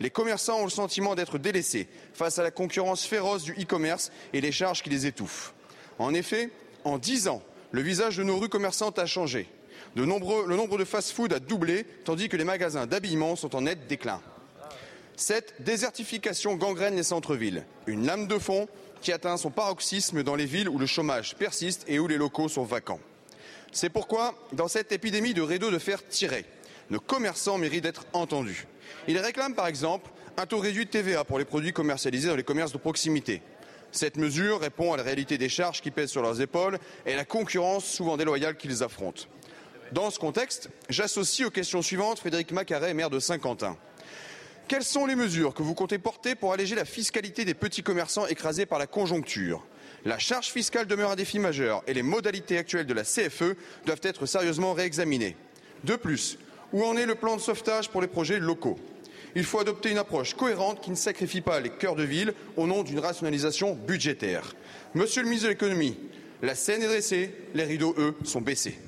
[0.00, 4.40] Les commerçants ont le sentiment d'être délaissés face à la concurrence féroce du e-commerce et
[4.40, 5.54] les charges qui les étouffent.
[5.98, 6.50] En effet,
[6.84, 9.48] en dix ans, le visage de nos rues commerçantes a changé.
[9.94, 14.20] le nombre de fast-food a doublé, tandis que les magasins d'habillement sont en net déclin.
[15.16, 18.66] Cette désertification gangrène les centres-villes, une lame de fond
[19.00, 22.48] qui atteint son paroxysme dans les villes où le chômage persiste et où les locaux
[22.48, 23.00] sont vacants.
[23.70, 26.46] C'est pourquoi, dans cette épidémie de rideaux de fer tirés,
[26.90, 28.66] nos commerçants méritent d'être entendus.
[29.06, 32.42] Ils réclament par exemple un taux réduit de TVA pour les produits commercialisés dans les
[32.42, 33.40] commerces de proximité.
[33.92, 37.16] Cette mesure répond à la réalité des charges qui pèsent sur leurs épaules et à
[37.16, 39.22] la concurrence souvent déloyale qu'ils affrontent.
[39.92, 43.76] Dans ce contexte, j'associe aux questions suivantes Frédéric Macaret, maire de Saint-Quentin.
[44.66, 48.26] Quelles sont les mesures que vous comptez porter pour alléger la fiscalité des petits commerçants
[48.26, 49.62] écrasés par la conjoncture?
[50.06, 54.00] La charge fiscale demeure un défi majeur et les modalités actuelles de la CFE doivent
[54.02, 55.36] être sérieusement réexaminées.
[55.84, 56.38] De plus,
[56.72, 58.78] où en est le plan de sauvetage pour les projets locaux?
[59.34, 62.66] Il faut adopter une approche cohérente qui ne sacrifie pas les cœurs de ville au
[62.66, 64.54] nom d'une rationalisation budgétaire.
[64.94, 65.98] Monsieur le ministre de l'économie,
[66.40, 68.78] la scène est dressée, les rideaux, eux, sont baissés.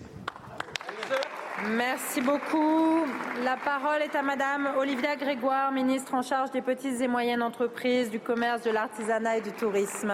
[1.65, 3.07] Merci beaucoup.
[3.43, 8.11] La parole est à Madame Olivia Grégoire, ministre en charge des petites et moyennes entreprises,
[8.11, 10.13] du commerce, de l'artisanat et du tourisme.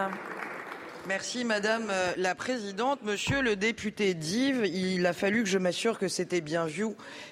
[1.05, 2.99] Merci Madame euh, la Présidente.
[3.03, 6.85] Monsieur le député Dive, il a fallu que je m'assure que c'était bien vu,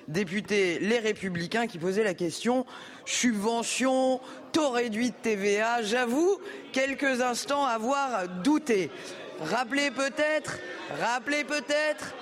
[0.10, 2.66] député Les Républicains, qui posait la question
[3.06, 4.20] subvention,
[4.52, 5.84] taux réduit de TVA.
[5.84, 6.38] J'avoue
[6.74, 8.92] quelques instants avoir douté.
[9.40, 10.60] Rappelez peut-être,
[11.00, 12.14] rappelez peut-être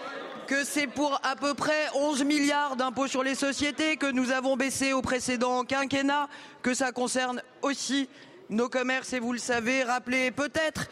[0.50, 4.58] que c'est pour à peu près 11 milliards d'impôts sur les sociétés que nous avons
[4.58, 6.28] baissé au précédent quinquennat,
[6.64, 8.10] que ça concerne aussi
[8.50, 10.88] nos commerces et vous le savez, rappelez peut-être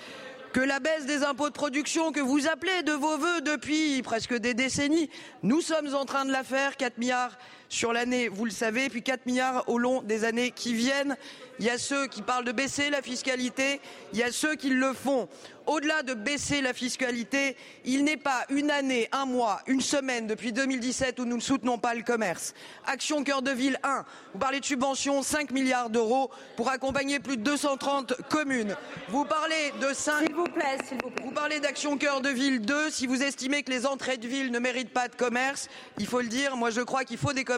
[0.54, 4.36] que la baisse des impôts de production que vous appelez de vos voeux depuis presque
[4.36, 5.10] des décennies,
[5.42, 7.36] nous sommes en train de la faire, 4 milliards
[7.70, 11.16] sur l'année, vous le savez, puis 4 milliards au long des années qui viennent.
[11.60, 13.82] Il y a ceux qui parlent de baisser la fiscalité,
[14.14, 15.28] il y a ceux qui le font
[15.68, 20.54] au-delà de baisser la fiscalité, il n'est pas une année, un mois, une semaine depuis
[20.54, 22.54] 2017 où nous ne soutenons pas le commerce.
[22.86, 27.36] Action Cœur de Ville 1, vous parlez de subventions, 5 milliards d'euros pour accompagner plus
[27.36, 28.76] de 230 communes.
[29.10, 30.26] Vous parlez de 5...
[30.26, 31.26] S'il vous plaît, s'il vous plaît.
[31.26, 34.52] Vous parlez d'Action Cœur de Ville 2, si vous estimez que les entrées de ville
[34.52, 35.68] ne méritent pas de commerce,
[36.00, 37.57] il faut le dire, moi je crois qu'il faut des commerces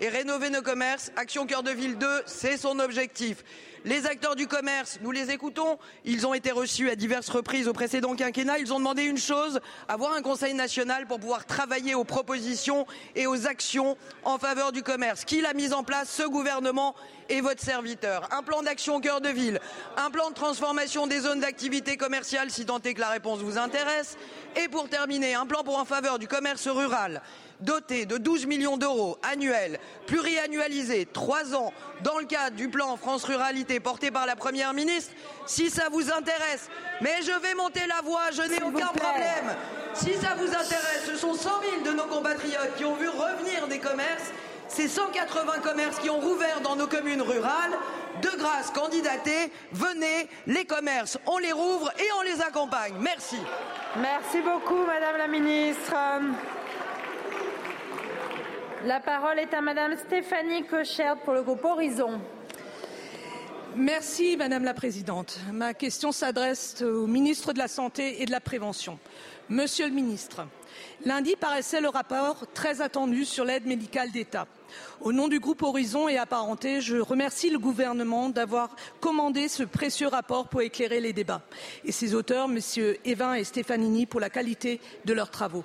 [0.00, 1.10] et rénover nos commerces.
[1.16, 3.44] Action Cœur de Ville 2, c'est son objectif.
[3.84, 5.78] Les acteurs du commerce, nous les écoutons.
[6.06, 8.58] Ils ont été reçus à diverses reprises au précédent quinquennat.
[8.58, 13.26] Ils ont demandé une chose, avoir un conseil national pour pouvoir travailler aux propositions et
[13.26, 15.26] aux actions en faveur du commerce.
[15.26, 16.08] Qui l'a mis en place?
[16.08, 16.94] Ce gouvernement
[17.28, 18.26] et votre serviteur.
[18.32, 19.60] Un plan d'action cœur de ville,
[19.98, 23.58] un plan de transformation des zones d'activité commerciale, si tant est que la réponse vous
[23.58, 24.16] intéresse.
[24.56, 27.20] Et pour terminer, un plan pour en faveur du commerce rural
[27.60, 33.24] doté de 12 millions d'euros annuels, pluriannualisés, trois ans, dans le cadre du plan France
[33.24, 35.12] Ruralité porté par la Première ministre,
[35.46, 36.68] si ça vous intéresse.
[37.00, 39.56] Mais je vais monter la voix, je n'ai aucun problème.
[39.94, 41.50] Si ça vous intéresse, ce sont 100
[41.82, 44.32] 000 de nos compatriotes qui ont vu revenir des commerces.
[44.68, 47.78] Ces 180 commerces qui ont rouvert dans nos communes rurales.
[48.22, 52.94] De grâce, candidatez, venez, les commerces, on les rouvre et on les accompagne.
[53.00, 53.38] Merci.
[53.96, 55.94] Merci beaucoup, Madame la Ministre.
[58.84, 60.62] La parole est à Madame Stéphanie
[61.24, 62.20] pour le groupe Horizon.
[63.76, 65.40] Merci Madame la Présidente.
[65.52, 68.98] Ma question s'adresse au ministre de la Santé et de la Prévention.
[69.48, 70.46] Monsieur le ministre,
[71.06, 74.46] lundi paraissait le rapport très attendu sur l'aide médicale d'État.
[75.00, 80.08] Au nom du groupe Horizon et apparenté, je remercie le gouvernement d'avoir commandé ce précieux
[80.08, 81.42] rapport pour éclairer les débats
[81.86, 85.64] et ses auteurs, messieurs Evin et Stefanini, pour la qualité de leurs travaux.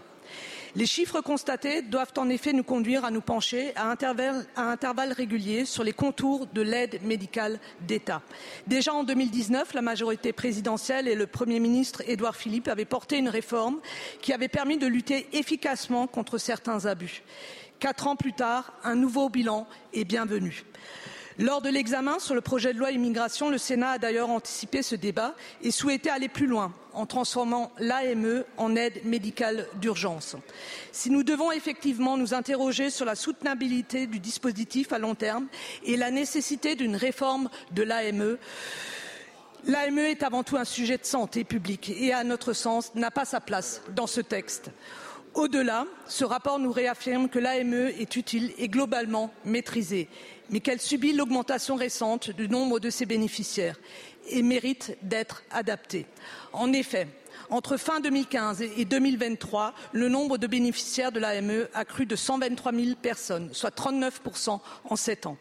[0.75, 5.83] Les chiffres constatés doivent en effet nous conduire à nous pencher à intervalles, réguliers sur
[5.83, 8.21] les contours de l'aide médicale d'État.
[8.67, 13.29] Déjà en 2019, la majorité présidentielle et le Premier ministre Édouard Philippe avaient porté une
[13.29, 13.79] réforme
[14.21, 17.23] qui avait permis de lutter efficacement contre certains abus.
[17.79, 20.65] Quatre ans plus tard, un nouveau bilan est bienvenu.
[21.39, 24.95] Lors de l'examen sur le projet de loi immigration, le Sénat a d'ailleurs anticipé ce
[24.95, 30.35] débat et souhaitait aller plus loin en transformant l'AME en aide médicale d'urgence.
[30.91, 35.47] Si nous devons effectivement nous interroger sur la soutenabilité du dispositif à long terme
[35.85, 38.37] et la nécessité d'une réforme de l'AME,
[39.65, 43.25] L'AME est avant tout un sujet de santé publique et, à notre sens, n'a pas
[43.25, 44.71] sa place dans ce texte.
[45.33, 50.07] Au-delà, ce rapport nous réaffirme que l'AME est utile et globalement maîtrisée
[50.49, 53.79] mais qu'elle subit l'augmentation récente du nombre de ses bénéficiaires
[54.29, 56.05] et mérite d'être adaptée.
[56.53, 57.07] En effet,
[57.49, 62.71] entre fin 2015 et 2023, le nombre de bénéficiaires de l'AME a cru de 123
[62.73, 65.37] 000 personnes, soit 39% en sept ans.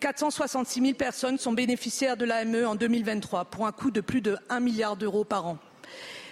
[0.00, 4.36] 466 000 personnes sont bénéficiaires de l'AME en 2023 pour un coût de plus de
[4.48, 5.58] 1 milliard d'euros par an.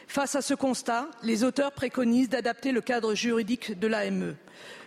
[0.06, 4.36] Face à ce constat, les auteurs préconisent d'adapter le cadre juridique de l'AME.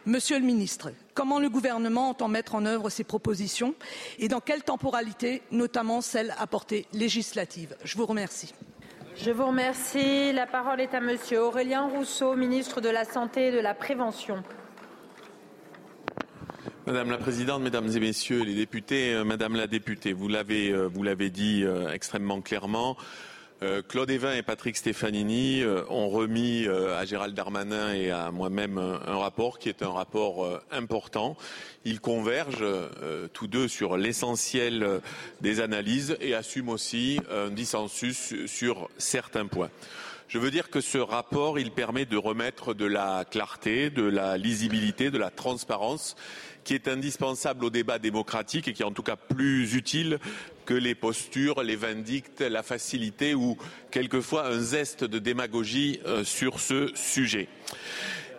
[0.06, 3.74] Monsieur le ministre, comment le gouvernement entend mettre en œuvre ces propositions
[4.20, 8.54] et dans quelle temporalité, notamment celle à portée législative Je vous remercie.
[9.16, 10.32] Je vous remercie.
[10.32, 14.44] La parole est à Monsieur Aurélien Rousseau, ministre de la Santé et de la Prévention.
[16.86, 21.30] Madame la Présidente, Mesdames et Messieurs les députés, euh, Madame la députée, vous l'avez euh,
[21.30, 22.96] dit euh, extrêmement clairement.
[23.64, 28.30] Euh, Claude Evin et Patrick Stefanini euh, ont remis euh, à Gérald Darmanin et à
[28.30, 31.36] moi-même un, rapport qui est un rapport important.
[31.86, 32.66] Ils convergent
[33.34, 35.02] tous deux sur l'essentiel
[35.42, 39.70] des analyses et assument aussi un dissensus sur certains points.
[40.28, 45.10] Je veux dire que ce rapport, permet de remettre de la clarté, de la lisibilité,
[45.10, 46.16] de la transparence
[46.64, 50.20] qui est indispensable au débat démocratique et qui est en tout cas plus utile
[50.68, 53.58] que les postures, les vindictes, la facilité ou
[53.90, 57.48] quelquefois un zeste de démagogie euh, sur ce sujet.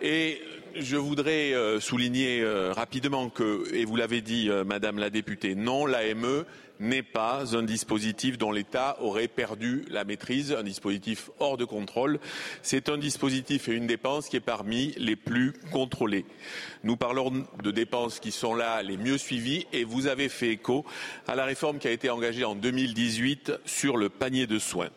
[0.01, 0.39] Et
[0.75, 5.87] je voudrais euh, souligner euh, rapidement que, et vous l'avez dit, Madame la députée, non,
[5.87, 6.45] l'AME
[6.79, 12.19] n'est pas un dispositif dont l'État aurait perdu la maîtrise, un dispositif hors de contrôle.
[12.61, 16.25] C'est un dispositif et une dépense qui est parmi les plus contrôlés.
[16.83, 20.85] Nous parlons de dépenses qui sont là les mieux suivies et vous avez fait écho
[21.27, 24.89] à la réforme qui a été engagée en 2018 sur le panier de soins.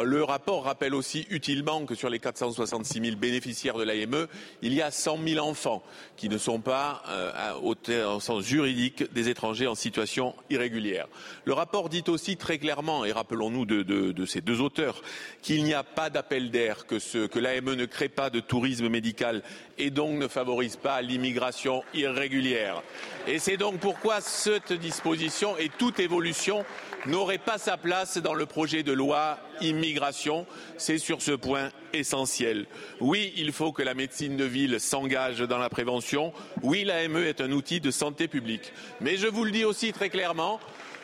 [0.00, 4.26] Le rapport rappelle aussi utilement que sur les 466 000 bénéficiaires de l'AME,
[4.62, 5.82] il y a 100 000 enfants
[6.16, 11.08] qui ne sont pas, euh, au, sens juridique, des étrangers en situation irrégulière.
[11.44, 15.02] Le rapport dit aussi très clairement, et rappelons-nous de, ces deux auteurs,
[15.42, 19.42] qu'il n'y a pas d'appel d'air, que l'AME ne crée pas de tourisme médical
[19.78, 22.82] et donc ne favorise pas l'immigration irrégulière.
[23.26, 26.64] Et c'est donc pourquoi cette disposition et toute évolution
[27.06, 30.46] n'aurait pas sa place dans le projet de loi immigration.
[30.78, 32.66] C'est sur ce point essentiel.
[33.00, 36.32] Oui, il faut que la médecine de ville s'engage dans la prévention.
[36.62, 38.72] Oui, l'AME est un outil de santé publique.
[39.00, 40.60] Mais je vous le dis aussi très clairement,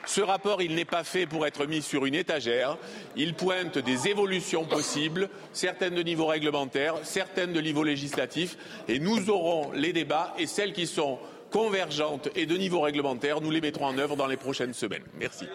[0.09, 2.79] ce rapport, il n'est pas fait pour être mis sur une étagère.
[3.15, 8.57] Il pointe des évolutions possibles, certaines de niveau réglementaire, certaines de niveau législatif,
[8.89, 11.19] et nous aurons les débats et celles qui sont
[11.53, 15.05] convergentes et de niveau réglementaire, nous les mettrons en œuvre dans les prochaines semaines.
[15.21, 15.47] Merci.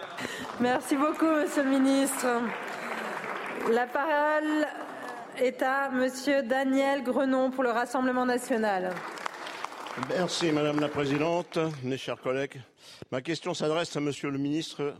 [0.59, 2.27] Merci beaucoup, Monsieur le Ministre.
[3.71, 4.67] La parole
[5.39, 8.93] est à Monsieur Daniel Grenon pour le Rassemblement national.
[10.09, 12.59] Merci Madame la Présidente, mes chers collègues.
[13.11, 14.95] Ma question s'adresse à Monsieur le Ministre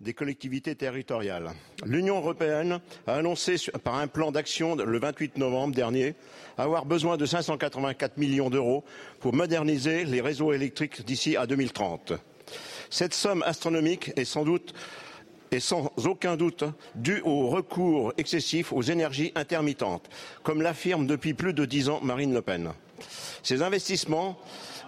[0.00, 1.50] des collectivités territoriales.
[1.84, 2.78] L'Union européenne
[3.08, 6.14] a annoncé par un plan d'action le 28 novembre dernier
[6.58, 8.84] avoir besoin de 584 millions d'euros
[9.18, 12.12] pour moderniser les réseaux électriques d'ici à 2030.
[12.88, 14.74] Cette somme astronomique est sans doute
[15.50, 16.62] et sans aucun doute
[16.94, 20.08] due au recours excessif aux énergies intermittentes,
[20.44, 22.72] comme l'affirme depuis plus de dix ans Marine Le Pen.
[23.42, 24.38] Ces investissements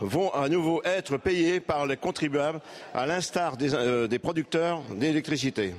[0.00, 2.60] vont à nouveau être payés par les contribuables,
[2.94, 5.74] à l'instar des, euh, producteurs d'électricité.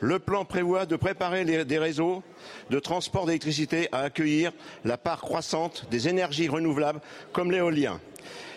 [0.00, 2.22] Le plan prévoit de préparer des réseaux
[2.70, 4.52] de transport d'électricité à accueillir
[4.84, 7.00] la part croissante des énergies renouvelables
[7.32, 8.00] comme l'éolien.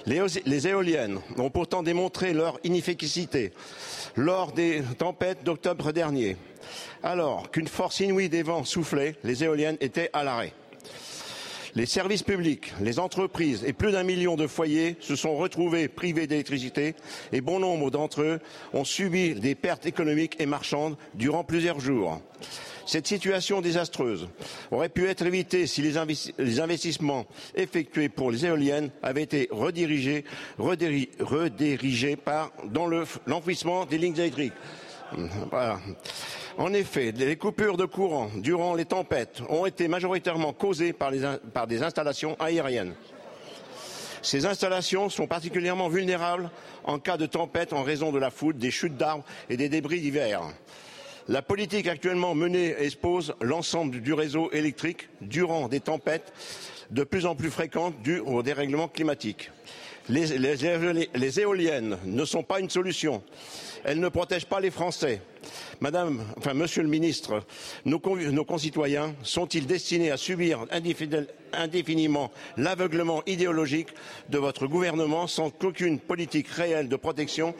[0.06, 3.54] Les, éoliennes ont pourtant démontré leur inefficacité
[4.16, 6.38] lors des tempêtes d'octobre dernier.
[7.02, 10.54] Alors qu'une force inouïe des vents soufflait, les éoliennes étaient à l'arrêt.
[11.78, 16.26] Les services publics, les entreprises et plus d'un million de foyers se sont retrouvés privés
[16.26, 16.96] d'électricité
[17.34, 18.40] et bon nombre d'entre eux
[18.74, 22.22] ont subi des pertes économiques et marchandes durant plusieurs jours.
[22.86, 24.30] Cette situation désastreuse
[24.72, 25.98] aurait pu être évitée si les,
[26.60, 30.24] investissements effectués pour les éoliennes avaient été redirigés,
[32.16, 32.88] par, dans
[33.26, 34.54] l'enfouissement des lignes électriques.
[35.50, 35.80] Voilà.
[36.58, 41.12] En effet, les coupures de courant durant les tempêtes ont été majoritairement causées par,
[41.54, 42.96] par des installations aériennes.
[44.22, 46.50] Ces installations sont particulièrement vulnérables
[46.84, 50.02] en cas de tempête en raison de la foudre, des chutes d'arbres et des débris
[50.02, 50.42] divers.
[51.28, 56.34] La politique actuellement menée expose l'ensemble du réseau électrique durant des tempêtes
[56.92, 59.52] de plus en plus fréquentes dues au dérèglement climatique.
[60.10, 63.24] Les, éoliennes ne sont pas une solution.
[63.84, 65.22] Elles ne protègent pas les Français.
[65.80, 67.44] Madame, enfin, Monsieur le Ministre,
[67.86, 70.66] nos, concitoyens sont-ils destinés à subir
[71.54, 73.90] indéfiniment l'aveuglement idéologique
[74.30, 77.56] de votre gouvernement sans qu'aucune politique réelle de protection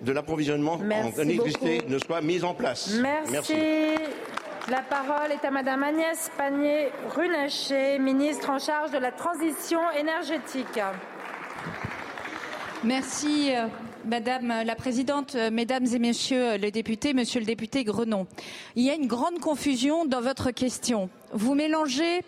[0.00, 2.98] de l'approvisionnement en électricité ne soit mise en place?
[3.30, 3.54] Merci.
[4.70, 10.78] La parole est à Madame Agnès Pannier-Runacher, ministre en charge de la transition énergétique.
[12.84, 13.66] Merci, euh,
[14.04, 18.28] Madame la Présidente, euh, Mesdames et Messieurs les députés, Monsieur le député Grenon.
[18.76, 21.10] Il y a une grande confusion dans votre question.
[21.32, 22.22] Vous mélangez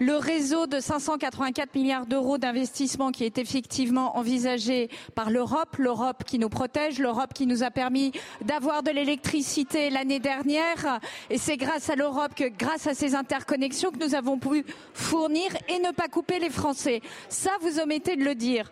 [0.00, 6.38] le réseau de 584 milliards d'euros d'investissement qui est effectivement envisagé par l'Europe, l'Europe qui
[6.38, 8.12] nous protège, l'Europe qui nous a permis
[8.42, 11.00] d'avoir de l'électricité l'année dernière.
[11.30, 15.50] Et c'est grâce à l'Europe que, grâce à ces interconnexions, que nous avons pu fournir
[15.68, 17.00] et ne pas couper les Français.
[17.28, 18.70] Ça, vous omettez de le dire.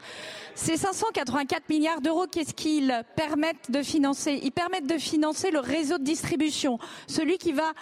[0.55, 4.39] Ces 584 milliards d'euros, qu'est-ce qu'ils permettent de financer?
[4.43, 7.73] Ils permettent de financer le réseau de distribution, celui qui va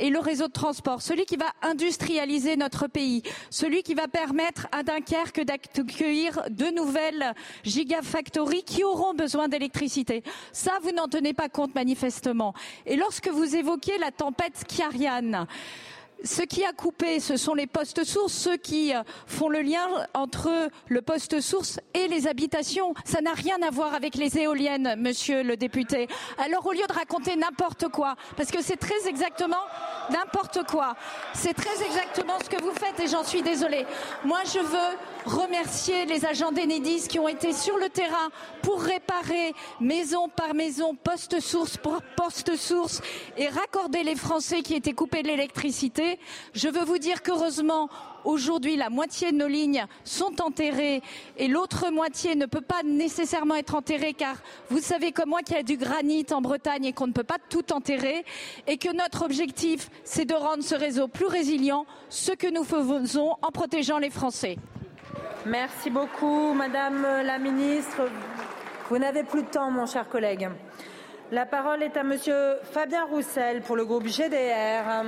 [0.00, 4.66] et le réseau de transport, celui qui va industrialiser notre pays, celui qui va permettre
[4.72, 7.34] à Dunkerque d'accueillir de nouvelles
[7.64, 10.22] gigafactories qui auront besoin d'électricité.
[10.52, 12.54] Ça, vous n'en tenez pas compte manifestement.
[12.86, 15.46] Et lorsque vous évoquez la tempête Kiariane,
[16.24, 19.86] ce qui a coupé, ce sont les postes sources, ceux qui euh, font le lien
[20.14, 20.50] entre
[20.88, 22.94] le poste source et les habitations.
[23.04, 26.08] Ça n'a rien à voir avec les éoliennes, monsieur le député.
[26.38, 29.56] Alors au lieu de raconter n'importe quoi, parce que c'est très exactement
[30.10, 30.96] n'importe quoi,
[31.34, 33.86] c'est très exactement ce que vous faites et j'en suis désolée.
[34.24, 38.30] Moi, je veux remercier les agents d'Enedis qui ont été sur le terrain
[38.62, 43.00] pour réparer maison par maison, poste source pour poste source
[43.36, 46.09] et raccorder les Français qui étaient coupés de l'électricité.
[46.54, 47.88] Je veux vous dire qu'heureusement,
[48.24, 51.02] Aujourd'hui, la moitié de nos lignes sont enterrées
[51.38, 54.36] et l'autre moitié ne peut pas nécessairement être enterrée car
[54.68, 57.24] vous savez comme moi qu'il y a du granit en Bretagne et qu'on ne peut
[57.24, 58.24] pas tout enterrer
[58.66, 63.36] et que notre objectif, c'est de rendre ce réseau plus résilient, ce que nous faisons
[63.40, 64.56] en protégeant les Français.
[65.46, 68.02] Merci beaucoup, Madame la Ministre.
[68.90, 70.50] Vous n'avez plus de temps, mon cher collègue.
[71.32, 75.04] La parole est à Monsieur Fabien Roussel pour le groupe GDR.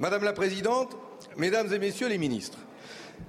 [0.00, 0.96] Madame la Présidente,
[1.36, 2.58] Mesdames et Messieurs les ministres,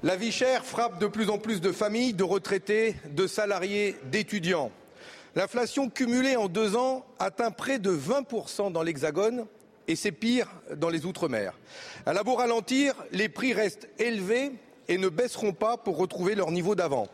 [0.04, 4.70] la vie chère frappe de plus en plus de familles, de retraités, de salariés, d'étudiants.
[5.36, 9.48] L'inflation cumulée en deux ans atteint près de 20% dans l'Hexagone
[9.88, 11.58] et c'est pire dans les Outre-mer.
[12.06, 14.52] À la beau ralentir, les prix restent élevés
[14.88, 17.08] et ne baisseront pas pour retrouver leur niveau d'avant.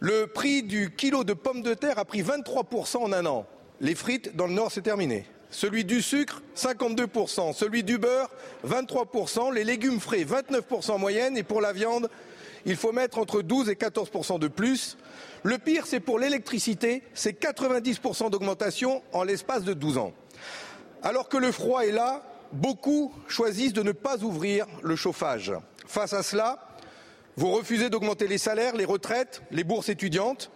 [0.00, 3.46] Le prix du kilo de pommes de terre a pris 23% en un an.
[3.80, 8.28] Les frites dans le Nord, c'est terminé celui du sucre 52%, celui du beurre
[8.66, 12.10] 23%, les légumes frais 29% en moyenne et pour la viande,
[12.66, 14.96] il faut mettre entre 12 et 14% de plus.
[15.44, 20.12] Le pire, c'est pour l'électricité, c'est 90% d'augmentation en l'espace de 12 ans.
[21.02, 25.52] Alors que le froid est là, beaucoup choisissent de ne pas ouvrir le chauffage.
[25.86, 26.66] Face à cela,
[27.36, 30.50] vous refusez d'augmenter les salaires, les retraites, les bourses étudiantes.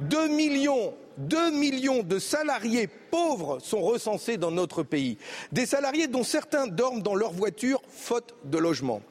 [0.00, 5.18] 2 millions 2 millions de salariés pauvres sont recensés dans notre pays.
[5.52, 9.02] Des salariés dont certains dorment dans leur voiture faute de logement.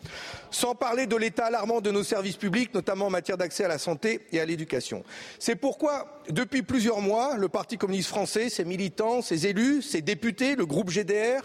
[0.52, 3.78] Sans parler de l'état alarmant de nos services publics, notamment en matière d'accès à la
[3.78, 5.04] santé et à l'éducation.
[5.38, 10.56] C'est pourquoi, depuis plusieurs mois, le Parti communiste français, ses militants, ses élus, ses députés,
[10.56, 11.42] le groupe GDR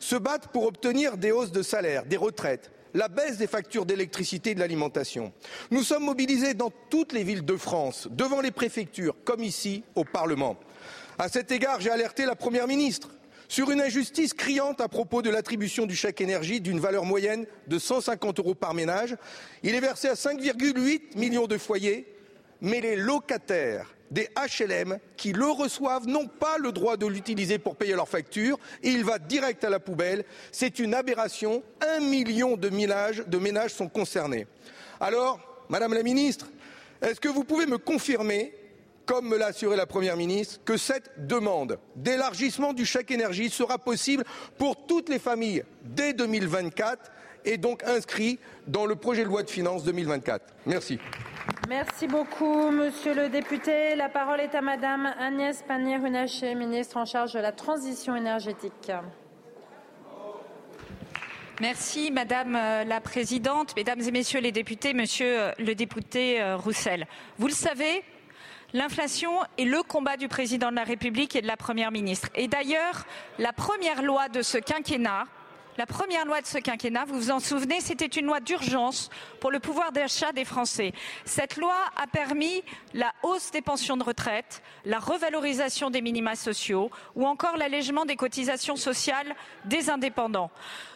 [0.00, 4.50] se battent pour obtenir des hausses de salaire, des retraites, la baisse des factures d'électricité
[4.50, 5.32] et de l'alimentation.
[5.70, 10.04] Nous sommes mobilisés dans toutes les villes de France, devant les préfectures, comme ici au
[10.04, 10.56] Parlement.
[11.18, 13.10] À cet égard, j'ai alerté la Première ministre
[13.48, 17.78] sur une injustice criante à propos de l'attribution du chèque énergie d'une valeur moyenne de
[17.78, 19.14] 150 euros par ménage.
[19.62, 22.12] Il est versé à 5,8 millions de foyers,
[22.62, 27.76] mais les locataires des HLM qui le reçoivent n'ont pas le droit de l'utiliser pour
[27.76, 30.24] payer leurs factures et il va direct à la poubelle.
[30.52, 31.62] C'est une aberration.
[31.80, 33.24] Un million de ménages,
[33.68, 34.46] sont concernés.
[35.00, 36.46] Alors, Madame la Ministre,
[37.02, 38.54] est-ce que vous pouvez me confirmer,
[39.04, 43.78] comme me l'a assuré la Première ministre, que cette demande d'élargissement du chèque énergie sera
[43.78, 44.24] possible
[44.58, 47.10] pour toutes les familles dès 2024
[47.44, 50.98] et donc inscrit dans le projet de loi de finances 2024 Merci.
[51.68, 53.96] Merci beaucoup, monsieur le député.
[53.96, 58.92] La parole est à madame Agnès Pannier-Runacher, ministre en charge de la transition énergétique.
[61.60, 66.56] Merci Madame euh, la Présidente, Mesdames et Messieurs les députés, Monsieur euh, le député euh,
[66.56, 67.06] Roussel.
[67.38, 68.04] Vous le savez,
[68.72, 72.28] l'inflation est le combat du Président de la République et de la Première ministre.
[72.36, 73.06] Et d'ailleurs,
[73.40, 75.24] la première loi de ce quinquennat
[75.76, 79.10] la première loi de ce quinquennat, vous vous en souvenez, c'était une loi d'urgence
[79.40, 80.92] pour le pouvoir d'achat des Français.
[81.24, 82.62] Cette loi a permis
[82.94, 88.16] la hausse des pensions de retraite, la revalorisation des minima sociaux ou encore l'allègement des
[88.16, 89.34] cotisations sociales
[89.64, 90.50] des indépendants.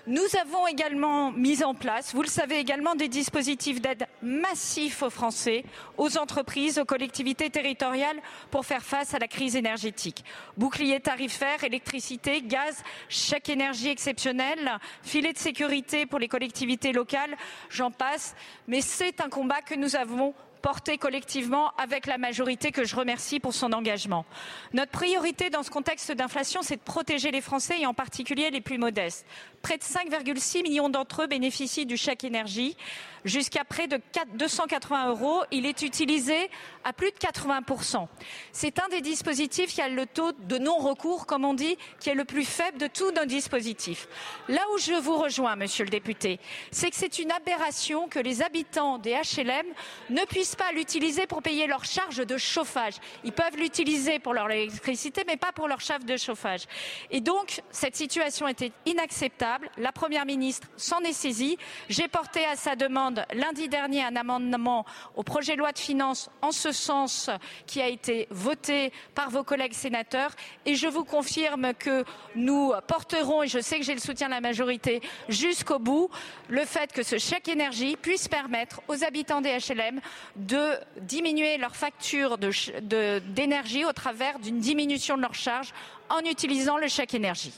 [0.07, 5.11] Nous avons également mis en place, vous le savez également, des dispositifs d'aide massifs aux
[5.11, 5.63] Français,
[5.99, 8.19] aux entreprises, aux collectivités territoriales
[8.51, 10.25] pour faire face à la crise énergétique.
[10.57, 17.37] Bouclier tarifaire, électricité, gaz, chèque énergie exceptionnel, filet de sécurité pour les collectivités locales,
[17.69, 18.35] j'en passe.
[18.69, 23.41] Mais c'est un combat que nous avons porté collectivement avec la majorité que je remercie
[23.41, 24.25] pour son engagement.
[24.73, 28.61] Notre priorité dans ce contexte d'inflation, c'est de protéger les Français et en particulier les
[28.61, 29.27] plus modestes.
[29.63, 32.77] Près de 5,6 millions d'entre eux bénéficient du chèque énergie
[33.25, 34.01] jusqu'à près de
[34.35, 35.43] 280 euros.
[35.51, 36.51] Il est utilisé
[36.85, 38.07] à plus de 80%.
[38.53, 42.15] C'est un des dispositifs qui a le taux de non-recours, comme on dit, qui est
[42.15, 44.09] le plus faible de tous nos dispositifs.
[44.49, 48.41] Là où je vous rejoins, monsieur le député, c'est que c'est une aberration que les
[48.43, 49.67] habitants des HLM
[50.09, 52.95] ne puissent pas l'utiliser pour payer leurs charges de chauffage.
[53.25, 56.63] Ils peuvent l'utiliser pour leur électricité, mais pas pour leurs charges de chauffage.
[57.11, 59.50] Et donc, cette situation était inacceptable.
[59.77, 61.57] La première ministre s'en est saisie.
[61.89, 64.85] J'ai porté à sa demande lundi dernier un amendement
[65.17, 67.31] au projet de loi de finances en ce sens
[67.67, 70.33] qui a été voté par vos collègues sénateurs
[70.67, 74.35] et je vous confirme que nous porterons, et je sais que j'ai le soutien de
[74.35, 76.11] la majorité, jusqu'au bout
[76.49, 80.01] le fait que ce chèque énergie puisse permettre aux habitants des HLM
[80.37, 85.73] de diminuer leur facture d'énergie au travers d'une diminution de leurs charges
[86.09, 87.53] en utilisant le chèque énergie.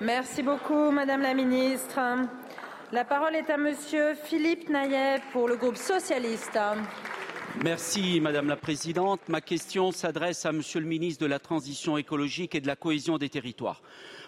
[0.00, 1.98] Merci beaucoup, Madame la Ministre.
[2.92, 6.56] La parole est à Monsieur Philippe Naillet pour le groupe socialiste.
[7.64, 9.20] Merci Madame la Présidente.
[9.28, 13.18] Ma question s'adresse à Monsieur le ministre de la Transition écologique et de la cohésion
[13.18, 13.82] des territoires.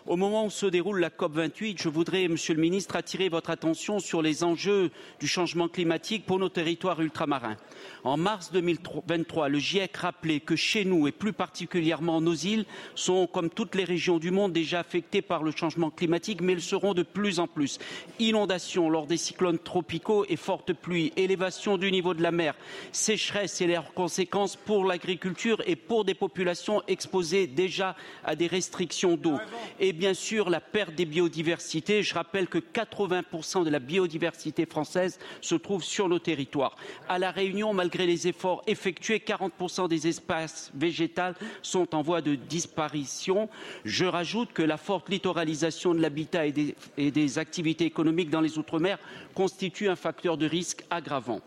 [0.07, 3.51] Au moment où se déroule la COP 28, je voudrais, Monsieur le Ministre, attirer votre
[3.51, 4.91] attention sur les enjeux
[5.21, 7.57] du changement climatique pour nos territoires ultramarins.
[8.03, 13.27] En mars 2023, le GIEC rappelait que chez nous, et plus particulièrement nos îles, sont,
[13.27, 16.95] comme toutes les régions du monde, déjà affectées par le changement climatique, mais elles seront
[16.95, 17.79] de plus en plus.
[18.19, 22.55] Inondations lors des cyclones tropicaux et fortes pluies, élévation du niveau de la mer,
[22.91, 29.17] sécheresse et leurs conséquences pour l'agriculture et pour des populations exposées déjà à des restrictions
[29.17, 29.37] d'eau
[29.79, 32.03] et bien sûr la perte des biodiversités.
[32.03, 36.77] Je rappelle que 80% de la biodiversité française se trouve sur nos territoires.
[37.09, 41.11] À La Réunion, malgré les efforts effectués, 40% des espaces végétaux
[41.63, 43.49] sont en voie de disparition.
[43.85, 48.41] Je rajoute que la forte littoralisation de l'habitat et des, et des activités économiques dans
[48.41, 48.99] les Outre-mer
[49.35, 51.41] constitue un facteur de risque aggravant.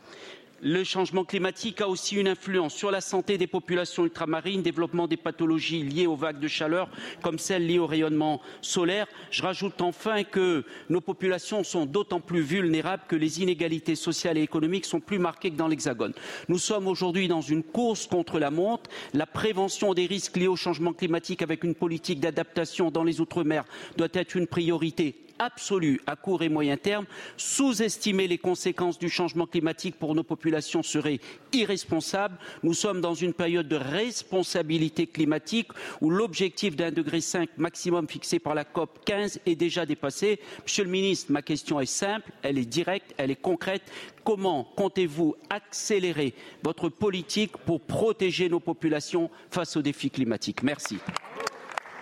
[0.66, 5.18] Le changement climatique a aussi une influence sur la santé des populations ultramarines, développement des
[5.18, 6.88] pathologies liées aux vagues de chaleur,
[7.22, 9.08] comme celles liées au rayonnement solaire.
[9.30, 14.42] Je rajoute enfin que nos populations sont d'autant plus vulnérables que les inégalités sociales et
[14.42, 16.14] économiques sont plus marquées que dans l'Hexagone.
[16.48, 18.90] Nous sommes aujourd'hui dans une course contre la montre.
[19.14, 23.66] La prévention des risques liés au changement climatique avec une politique d'adaptation dans les Outre-mer
[23.98, 27.06] doit être une priorité absolue à court et moyen terme.
[27.38, 31.20] Sous-estimer les conséquences du changement climatique pour nos populations serait
[31.52, 32.38] irresponsable.
[32.64, 35.72] Nous sommes dans une période de responsabilité climatique
[36.02, 40.40] où l'objectif d'un degré cinq maximum fixé par la COP 15 est déjà dépassé.
[40.64, 43.84] Monsieur le ministre, ma question est simple, elle est directe, elle est concrète.
[44.24, 50.64] Comment comptez-vous accélérer votre politique pour protéger nos populations face aux défis climatiques?
[50.64, 50.98] Merci.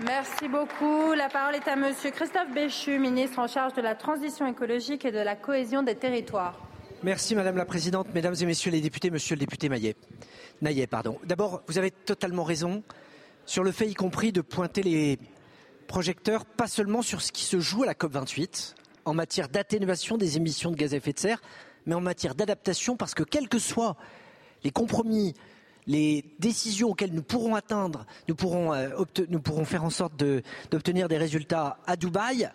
[0.04, 1.14] Merci beaucoup.
[1.14, 5.12] La parole est à Monsieur Christophe Béchu, ministre en charge de la transition écologique et
[5.12, 6.60] de la cohésion des territoires.
[7.04, 9.96] Merci Madame la Présidente, Mesdames et Messieurs les députés, Monsieur le député Maillet.
[10.62, 11.20] Naillet, pardon.
[11.24, 12.82] D'abord, vous avez totalement raison
[13.46, 15.20] sur le fait, y compris, de pointer les
[15.88, 18.74] projecteurs, pas seulement sur ce qui se joue à la COP28,
[19.06, 21.42] en matière d'atténuation des émissions de gaz à effet de serre,
[21.86, 23.98] mais en matière d'adaptation, parce que quels que soient
[24.64, 25.36] les compromis
[25.92, 30.16] les décisions auxquelles nous pourrons atteindre, nous pourrons, euh, faire en sorte
[30.72, 32.50] d'obtenir des résultats à Dubaï.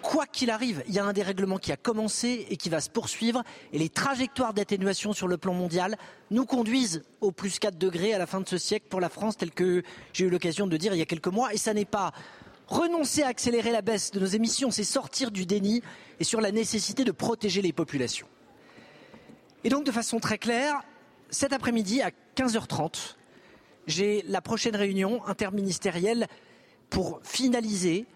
[0.00, 2.88] Quoi qu'il arrive, il y a un dérèglement qui a commencé et qui va se
[2.88, 3.42] poursuivre
[3.72, 5.96] et les trajectoires d'atténuation sur le plan mondial
[6.30, 9.36] nous conduisent au plus 4 degrés à la fin de ce siècle pour la France,
[9.36, 9.82] tel que
[10.14, 11.52] j'ai eu l'occasion de dire il y a quelques mois.
[11.52, 12.12] Et ça n'est pas
[12.68, 15.82] renoncer à accélérer la baisse de nos émissions, c'est sortir du déni
[16.18, 18.26] et sur la nécessité de protéger les populations.
[19.62, 20.82] Et donc, de façon très claire,
[21.36, 23.14] cet après-midi à 15h30,
[23.86, 26.28] j'ai la prochaine réunion interministérielle
[26.88, 28.06] pour finaliser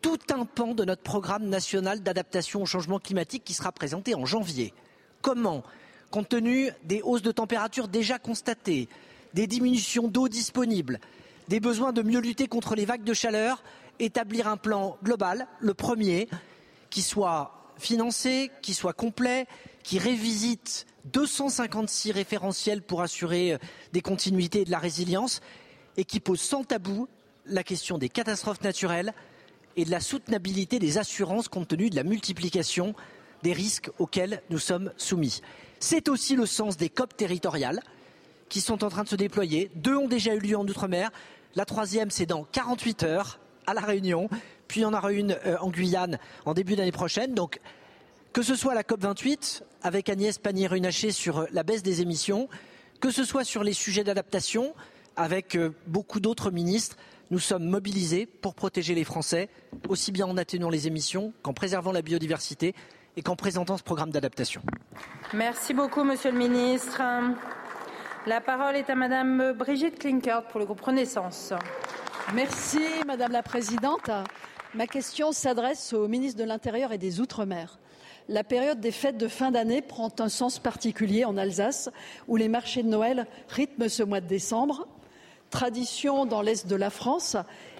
[0.00, 4.24] tout un pan de notre programme national d'adaptation au changement climatique qui sera présenté en
[4.24, 4.72] janvier.
[5.20, 5.62] Comment,
[6.10, 8.88] compte tenu des hausses de température déjà constatées,
[9.34, 11.00] des diminutions d'eau disponible,
[11.48, 13.62] des besoins de mieux lutter contre les vagues de chaleur,
[13.98, 16.30] établir un plan global, le premier,
[16.88, 19.46] qui soit financé, qui soit complet,
[19.82, 23.58] qui révisite 256 référentiels pour assurer euh,
[23.92, 25.40] des continuités et de la résilience
[25.96, 27.08] et qui pose sans tabou
[27.46, 29.12] la question des catastrophes naturelles
[29.76, 32.94] et de la soutenabilité des assurances compte tenu de la multiplication
[33.42, 35.40] des risques auxquels nous sommes soumis.
[35.78, 37.80] C'est aussi le sens des COP territoriales
[38.48, 39.70] qui sont en train de se déployer.
[39.76, 41.10] Deux ont déjà eu lieu en Outre-mer.
[41.54, 44.28] La troisième, c'est dans 48 heures à La Réunion.
[44.68, 47.34] Puis il y en aura une euh, en Guyane en début d'année prochaine.
[47.34, 47.60] Donc
[48.32, 52.48] que ce soit la COP28 avec Agnès Pannier-Runacher sur la baisse des émissions,
[53.00, 54.74] que ce soit sur les sujets d'adaptation
[55.16, 56.96] avec euh, beaucoup d'autres ministres,
[57.30, 59.48] nous sommes mobilisés pour protéger les Français,
[59.88, 62.74] aussi bien en atténuant les émissions qu'en préservant la biodiversité
[63.16, 64.62] et qu'en présentant ce programme d'adaptation.
[65.32, 67.02] Merci beaucoup, Monsieur le Ministre.
[68.26, 71.52] La parole est à Madame Brigitte Klinkert pour le groupe Renaissance.
[72.34, 74.10] Merci, Madame la Présidente.
[74.74, 77.78] Ma question s'adresse au ministre de l'Intérieur et des Outre-mer
[78.30, 81.90] la période des fêtes de fin d'année prend un sens particulier en Alsace,
[82.28, 84.86] où les marchés de Noël rythment ce mois de décembre.
[85.50, 87.36] Tradition dans l'Est de la France,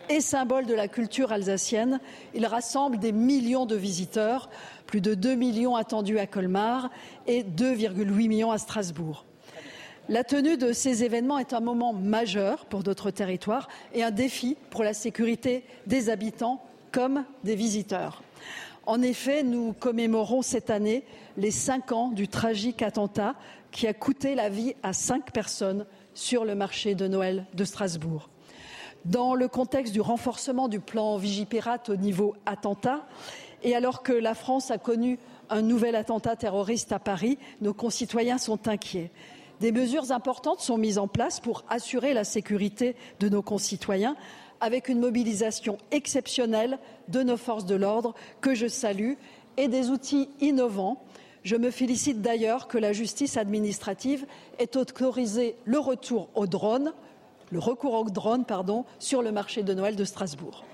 [0.09, 2.01] et symbole de la culture alsacienne.
[2.35, 4.51] Il rassemble des millions de visiteurs,
[4.87, 6.91] plus de 2 millions attendus à Colmar
[7.29, 9.25] et 2,8 millions à Strasbourg.
[10.09, 14.57] La tenue de ces événements est un moment majeur pour notre territoire et un défi
[14.71, 18.25] pour la sécurité des habitants comme des visiteurs.
[18.87, 21.05] En effet, nous commémorons cette année
[21.37, 23.35] les cinq ans du tragique attentat
[23.71, 28.29] qui a coûté la vie à cinq personnes sur le marché de Noël de Strasbourg.
[29.05, 33.07] Dans le contexte du renforcement du plan Vigipirate au niveau attentat,
[33.63, 35.19] et alors que la France a connu
[35.51, 39.11] un nouvel attentat terroriste à Paris, nos concitoyens sont inquiets.
[39.61, 44.17] Des mesures importantes sont mises en place pour assurer la sécurité de nos concitoyens
[44.61, 49.15] avec une mobilisation exceptionnelle de nos forces de l'ordre que je salue
[49.57, 51.03] et des outils innovants.
[51.43, 54.27] Je me félicite d'ailleurs que la justice administrative
[54.59, 56.93] ait autorisé le retour au drone,
[57.51, 60.65] le recours au drone, pardon, sur le marché de Noël de Strasbourg.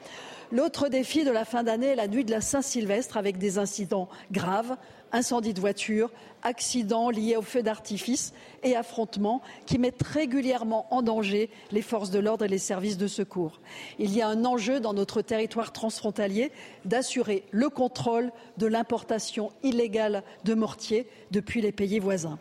[0.53, 4.09] L'autre défi de la fin d'année est la nuit de la Saint-Sylvestre avec des incidents
[4.31, 4.77] graves,
[5.17, 6.13] incendies de voitures,
[6.43, 12.21] accidents liés aux feux d'artifice et affrontements qui mettent régulièrement en danger les forces de
[12.21, 13.61] l'ordre et les services de secours.
[13.99, 16.53] Il y a un enjeu dans notre territoire transfrontalier
[16.85, 22.39] d'assurer le contrôle de l'importation illégale de mortiers depuis les pays voisins.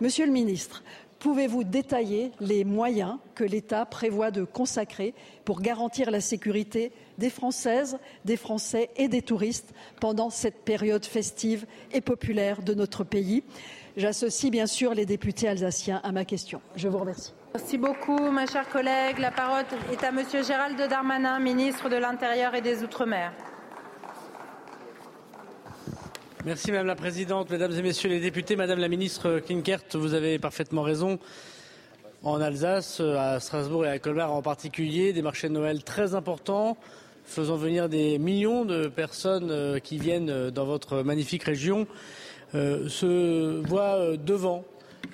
[0.00, 0.82] Monsieur le ministre,
[1.22, 5.14] Pouvez-vous détailler les moyens que l'État prévoit de consacrer
[5.44, 11.64] pour garantir la sécurité des Françaises, des Français et des touristes pendant cette période festive
[11.92, 13.44] et populaire de notre pays?
[13.96, 16.60] J'associe bien sûr les députés alsaciens à ma question.
[16.74, 17.32] Je vous remercie.
[17.54, 19.20] Merci beaucoup, ma chère collègue.
[19.20, 19.62] La parole
[19.92, 23.32] est à Monsieur Gérald Darmanin, ministre de l'Intérieur et des Outre-mer.
[26.44, 30.40] Merci Madame la Présidente, Mesdames et Messieurs les députés, Madame la Ministre Klinkert, vous avez
[30.40, 31.20] parfaitement raison.
[32.24, 36.76] En Alsace, à Strasbourg et à Colmar en particulier, des marchés de Noël très importants,
[37.24, 41.86] faisant venir des millions de personnes euh, qui viennent euh, dans votre magnifique région,
[42.56, 44.64] euh, se voient devant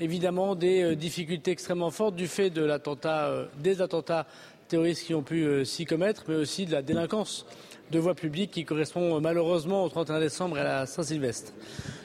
[0.00, 4.26] évidemment des difficultés extrêmement fortes du fait de l'attentat, des attentats
[4.68, 7.44] terroristes qui ont pu s'y commettre, mais aussi de la délinquance
[7.90, 11.52] de voie publique qui correspond malheureusement au 31 décembre et à la Saint-Sylvestre.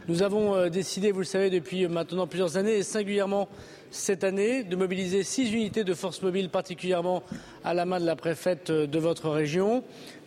[0.10, 3.48] Nous avons euh, décidé, vous le savez, depuis maintenant plusieurs années et singulièrement
[3.90, 7.24] cette année, de mobiliser six unités de force mobile, particulièrement
[7.64, 9.82] à la main de la préfète euh, de votre région,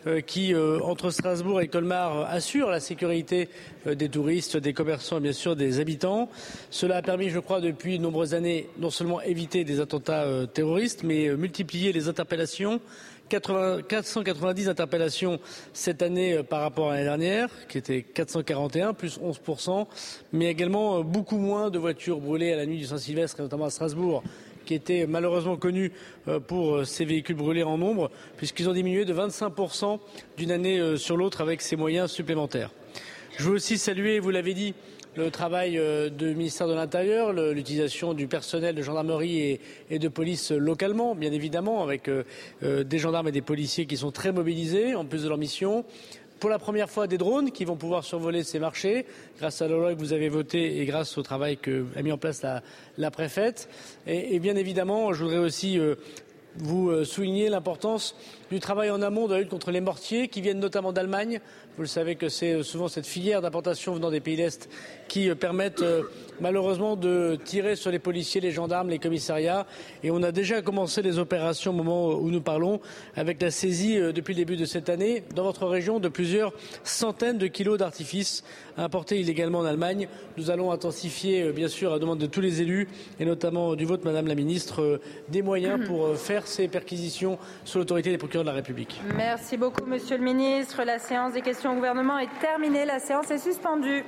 [0.07, 3.49] euh, qui, entre Strasbourg et Colmar, assure la sécurité
[3.85, 6.29] des touristes, des commerçants et bien sûr des habitants.
[6.71, 11.03] Cela a permis, je crois, depuis de nombreuses années, non seulement éviter des attentats terroristes,
[11.03, 12.79] mais multiplier les interpellations
[13.29, 15.39] 490 interpellations
[15.73, 19.85] cette année euh, par rapport à l'année dernière, qui était 441, plus 11%,
[20.33, 23.69] mais également euh, beaucoup moins de voitures brûlées à la nuit du Saint-Sylvestre, notamment à
[23.69, 24.23] Strasbourg,
[24.65, 25.91] qui était malheureusement connu
[26.27, 29.99] euh, pour ces véhicules brûlés en nombre, puisqu'ils ont diminué de 25%
[30.37, 32.71] d'une année sur l'autre avec ces moyens supplémentaires.
[33.37, 34.73] Je veux aussi saluer, vous l'avez dit,
[35.17, 39.59] le travail euh, du ministère de l'Intérieur, l'utilisation du personnel de gendarmerie
[39.89, 42.23] et, de police localement, bien évidemment, avec euh,
[42.63, 45.85] euh, des gendarmes et des policiers qui sont très mobilisés en plus de leur mission.
[46.39, 49.07] Pour la première fois, des drones qui vont pouvoir survoler ces marchés,
[49.39, 52.19] grâce à la loi que vous avez votée et grâce au travail qu'a mis en
[52.19, 52.43] place
[52.95, 53.69] la, préfète.
[54.05, 55.79] Et, bien évidemment, je voudrais aussi
[56.57, 58.15] vous souligner l'importance
[58.51, 61.41] du travail en amont de la lutte contre les mortiers qui viennent notamment d'Allemagne.
[61.75, 64.69] Vous le savez que c'est souvent cette filière d'importation venant des pays d'Est
[65.07, 66.03] qui euh, permettent euh,
[66.39, 69.65] malheureusement de tirer sur les policiers, les gendarmes, les commissariats.
[70.03, 72.79] Et on a déjà commencé les opérations au moment où nous parlons
[73.15, 76.53] avec la saisie euh, depuis le début de cette année dans votre région de plusieurs
[76.83, 78.43] centaines de kilos d'artifices
[78.77, 80.07] importés illégalement en Allemagne.
[80.37, 82.87] Nous allons intensifier, bien sûr, à la demande de tous les élus
[83.19, 84.99] et notamment du vôtre, Madame la Ministre,
[85.29, 89.01] des moyens pour faire ces perquisitions sous l'autorité des procureurs de la République.
[89.15, 90.83] Merci beaucoup, Monsieur le Ministre.
[90.83, 92.85] La séance des questions au gouvernement est terminée.
[92.85, 94.03] La séance est suspendue.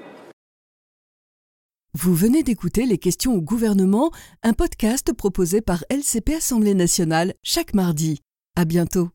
[1.97, 4.11] Vous venez d'écouter Les questions au gouvernement,
[4.43, 8.19] un podcast proposé par LCP Assemblée nationale chaque mardi.
[8.55, 9.09] À bientôt.